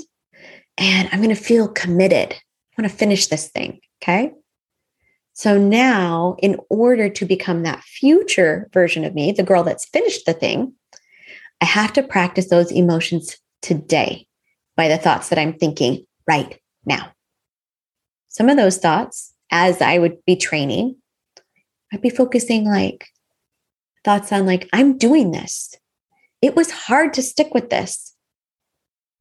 and 0.77 1.09
I'm 1.11 1.21
going 1.21 1.35
to 1.35 1.41
feel 1.41 1.67
committed. 1.67 2.33
I 2.33 2.81
want 2.81 2.91
to 2.91 2.97
finish 2.97 3.27
this 3.27 3.49
thing. 3.49 3.79
Okay. 4.01 4.31
So 5.33 5.57
now, 5.57 6.35
in 6.39 6.59
order 6.69 7.09
to 7.09 7.25
become 7.25 7.63
that 7.63 7.83
future 7.83 8.69
version 8.71 9.03
of 9.03 9.15
me, 9.15 9.31
the 9.31 9.43
girl 9.43 9.63
that's 9.63 9.89
finished 9.89 10.25
the 10.25 10.33
thing, 10.33 10.73
I 11.59 11.65
have 11.65 11.93
to 11.93 12.03
practice 12.03 12.49
those 12.49 12.71
emotions 12.71 13.37
today 13.61 14.27
by 14.75 14.87
the 14.87 14.97
thoughts 14.97 15.29
that 15.29 15.39
I'm 15.39 15.53
thinking 15.53 16.05
right 16.27 16.59
now. 16.85 17.11
Some 18.29 18.49
of 18.49 18.57
those 18.57 18.77
thoughts, 18.77 19.33
as 19.49 19.81
I 19.81 19.97
would 19.97 20.23
be 20.25 20.35
training, 20.35 20.97
I'd 21.91 22.01
be 22.01 22.09
focusing 22.09 22.65
like 22.65 23.07
thoughts 24.03 24.31
on 24.31 24.45
like, 24.45 24.67
I'm 24.73 24.97
doing 24.97 25.31
this. 25.31 25.73
It 26.41 26.55
was 26.55 26.71
hard 26.71 27.13
to 27.13 27.21
stick 27.21 27.53
with 27.53 27.69
this. 27.69 28.12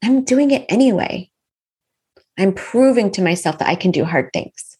I'm 0.03 0.25
doing 0.25 0.51
it 0.51 0.67
anyway. 0.69 1.31
I'm 2.38 2.53
proving 2.53 3.11
to 3.12 3.23
myself 3.23 3.59
that 3.59 3.69
I 3.69 3.75
can 3.75 3.91
do 3.91 4.05
hard 4.05 4.31
things. 4.33 4.79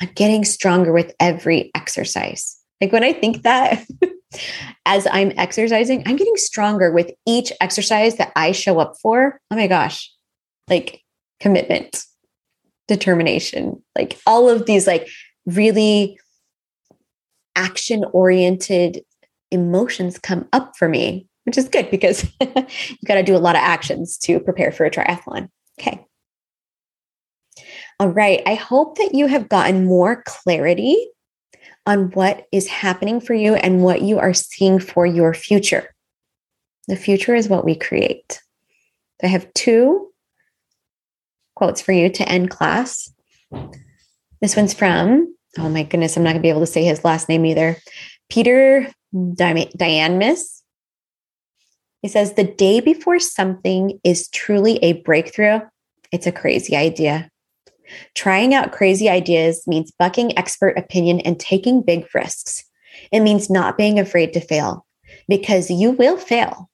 I'm 0.00 0.10
getting 0.14 0.44
stronger 0.44 0.92
with 0.92 1.14
every 1.20 1.70
exercise. 1.74 2.58
Like 2.80 2.92
when 2.92 3.04
I 3.04 3.12
think 3.12 3.42
that 3.42 3.86
as 4.86 5.06
I'm 5.10 5.32
exercising, 5.36 6.02
I'm 6.06 6.16
getting 6.16 6.36
stronger 6.36 6.92
with 6.92 7.10
each 7.26 7.52
exercise 7.60 8.16
that 8.16 8.32
I 8.36 8.52
show 8.52 8.78
up 8.78 8.94
for. 9.00 9.40
Oh 9.50 9.56
my 9.56 9.66
gosh, 9.66 10.12
like 10.68 11.02
commitment, 11.40 12.04
determination, 12.88 13.82
like 13.96 14.18
all 14.26 14.48
of 14.48 14.66
these, 14.66 14.86
like 14.86 15.08
really 15.46 16.18
action 17.56 18.04
oriented 18.12 19.02
emotions 19.50 20.18
come 20.18 20.46
up 20.52 20.76
for 20.76 20.88
me, 20.88 21.26
which 21.46 21.56
is 21.56 21.68
good 21.68 21.90
because 21.90 22.24
you 22.40 22.96
got 23.06 23.14
to 23.14 23.22
do 23.22 23.36
a 23.36 23.38
lot 23.38 23.54
of 23.54 23.62
actions 23.62 24.18
to 24.18 24.40
prepare 24.40 24.72
for 24.72 24.84
a 24.84 24.90
triathlon. 24.90 25.48
Okay. 25.80 26.04
All 27.98 28.08
right. 28.08 28.42
I 28.46 28.54
hope 28.54 28.98
that 28.98 29.14
you 29.14 29.26
have 29.26 29.48
gotten 29.48 29.86
more 29.86 30.22
clarity 30.26 31.08
on 31.86 32.10
what 32.10 32.46
is 32.52 32.66
happening 32.66 33.20
for 33.20 33.32
you 33.32 33.54
and 33.54 33.82
what 33.82 34.02
you 34.02 34.18
are 34.18 34.34
seeing 34.34 34.80
for 34.80 35.06
your 35.06 35.32
future. 35.32 35.94
The 36.88 36.96
future 36.96 37.34
is 37.34 37.48
what 37.48 37.64
we 37.64 37.76
create. 37.76 38.42
I 39.22 39.28
have 39.28 39.52
two 39.54 40.12
quotes 41.54 41.80
for 41.80 41.92
you 41.92 42.10
to 42.10 42.28
end 42.28 42.50
class. 42.50 43.10
This 44.42 44.56
one's 44.56 44.74
from, 44.74 45.34
oh 45.58 45.68
my 45.68 45.84
goodness, 45.84 46.16
I'm 46.16 46.24
not 46.24 46.30
going 46.30 46.42
to 46.42 46.42
be 46.42 46.50
able 46.50 46.60
to 46.60 46.66
say 46.66 46.84
his 46.84 47.04
last 47.04 47.28
name 47.28 47.46
either. 47.46 47.76
Peter 48.28 48.92
Diamandis. 49.14 50.55
He 52.06 52.12
says, 52.12 52.34
The 52.34 52.44
day 52.44 52.78
before 52.78 53.18
something 53.18 53.98
is 54.04 54.28
truly 54.28 54.76
a 54.76 54.92
breakthrough, 55.02 55.58
it's 56.12 56.28
a 56.28 56.30
crazy 56.30 56.76
idea. 56.76 57.28
Trying 58.14 58.54
out 58.54 58.70
crazy 58.70 59.08
ideas 59.08 59.64
means 59.66 59.90
bucking 59.90 60.38
expert 60.38 60.78
opinion 60.78 61.18
and 61.22 61.40
taking 61.40 61.82
big 61.82 62.06
risks. 62.14 62.64
It 63.10 63.22
means 63.22 63.50
not 63.50 63.76
being 63.76 63.98
afraid 63.98 64.32
to 64.34 64.40
fail 64.40 64.86
because 65.26 65.68
you 65.68 65.90
will 65.90 66.16
fail. 66.16 66.70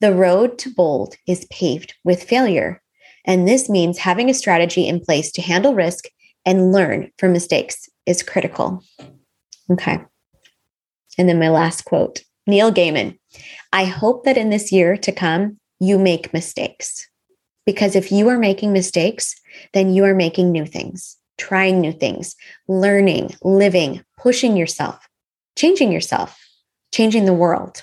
The 0.00 0.12
road 0.12 0.58
to 0.58 0.74
bold 0.74 1.14
is 1.28 1.46
paved 1.48 1.94
with 2.02 2.24
failure. 2.24 2.82
And 3.24 3.46
this 3.46 3.68
means 3.68 3.98
having 3.98 4.28
a 4.28 4.34
strategy 4.34 4.88
in 4.88 4.98
place 4.98 5.30
to 5.34 5.42
handle 5.42 5.72
risk 5.72 6.06
and 6.44 6.72
learn 6.72 7.12
from 7.16 7.32
mistakes 7.32 7.88
is 8.06 8.24
critical. 8.24 8.82
Okay. 9.70 10.00
And 11.16 11.28
then 11.28 11.38
my 11.38 11.48
last 11.48 11.84
quote 11.84 12.24
Neil 12.46 12.72
Gaiman 12.72 13.18
I 13.72 13.84
hope 13.84 14.24
that 14.24 14.36
in 14.36 14.50
this 14.50 14.70
year 14.72 14.96
to 14.98 15.12
come, 15.12 15.58
you 15.80 15.98
make 15.98 16.32
mistakes. 16.32 17.08
Because 17.64 17.96
if 17.96 18.12
you 18.12 18.28
are 18.28 18.38
making 18.38 18.72
mistakes, 18.72 19.34
then 19.72 19.92
you 19.92 20.04
are 20.04 20.14
making 20.14 20.50
new 20.50 20.66
things, 20.66 21.16
trying 21.38 21.80
new 21.80 21.92
things, 21.92 22.34
learning, 22.68 23.34
living, 23.42 24.04
pushing 24.18 24.56
yourself, 24.56 25.08
changing 25.56 25.92
yourself, 25.92 26.38
changing 26.92 27.24
the 27.24 27.32
world. 27.32 27.82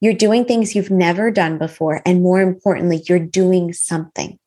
You're 0.00 0.12
doing 0.12 0.44
things 0.44 0.74
you've 0.74 0.90
never 0.90 1.30
done 1.30 1.58
before. 1.58 2.02
And 2.04 2.22
more 2.22 2.40
importantly, 2.40 3.02
you're 3.08 3.20
doing 3.20 3.72
something. 3.72 4.38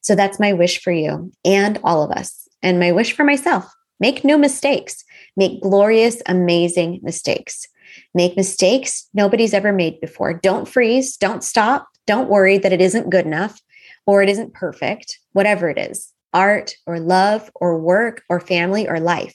So 0.00 0.14
that's 0.14 0.40
my 0.40 0.52
wish 0.52 0.80
for 0.80 0.92
you 0.92 1.32
and 1.44 1.78
all 1.82 2.02
of 2.02 2.16
us, 2.16 2.48
and 2.62 2.78
my 2.78 2.92
wish 2.92 3.12
for 3.12 3.24
myself. 3.24 3.64
Make 4.00 4.24
no 4.24 4.38
mistakes, 4.38 5.04
make 5.36 5.60
glorious, 5.60 6.22
amazing 6.26 7.00
mistakes. 7.02 7.66
Make 8.14 8.36
mistakes 8.36 9.08
nobody's 9.14 9.54
ever 9.54 9.72
made 9.72 10.00
before. 10.00 10.34
Don't 10.34 10.68
freeze, 10.68 11.16
don't 11.16 11.44
stop, 11.44 11.88
don't 12.06 12.28
worry 12.28 12.58
that 12.58 12.72
it 12.72 12.80
isn't 12.80 13.10
good 13.10 13.26
enough 13.26 13.60
or 14.06 14.22
it 14.22 14.28
isn't 14.28 14.54
perfect, 14.54 15.18
whatever 15.32 15.68
it 15.68 15.78
is 15.78 16.12
art 16.34 16.74
or 16.86 17.00
love 17.00 17.50
or 17.54 17.78
work 17.78 18.22
or 18.28 18.40
family 18.40 18.88
or 18.88 19.00
life. 19.00 19.34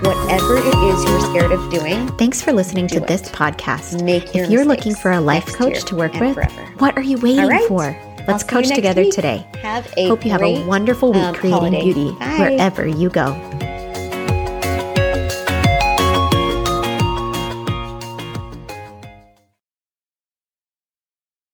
Whatever 0.00 0.56
it 0.56 0.66
is 0.66 1.04
you're 1.04 1.20
scared 1.20 1.52
of 1.52 1.70
doing. 1.70 2.08
Thanks 2.18 2.42
for 2.42 2.52
listening 2.52 2.88
to 2.88 2.96
it. 2.96 3.06
this 3.06 3.22
podcast. 3.22 4.02
Make 4.02 4.34
if 4.34 4.50
you're 4.50 4.64
looking 4.64 4.94
for 4.94 5.12
a 5.12 5.20
life 5.20 5.46
coach 5.54 5.84
to 5.84 5.94
work 5.94 6.12
with, 6.14 6.34
forever. 6.34 6.66
what 6.78 6.96
are 6.96 7.02
you 7.02 7.16
waiting 7.18 7.46
right. 7.46 7.68
for? 7.68 7.96
Let's 8.26 8.42
coach 8.42 8.68
together 8.68 9.02
week. 9.02 9.12
today. 9.14 9.46
Have 9.62 9.92
a 9.96 10.08
Hope 10.08 10.24
you 10.24 10.32
have 10.32 10.42
a 10.42 10.66
wonderful 10.66 11.12
week 11.12 11.22
um, 11.22 11.34
creating 11.34 11.58
holiday. 11.58 11.82
beauty 11.82 12.10
Bye. 12.18 12.38
wherever 12.38 12.86
you 12.86 13.10
go. 13.10 13.32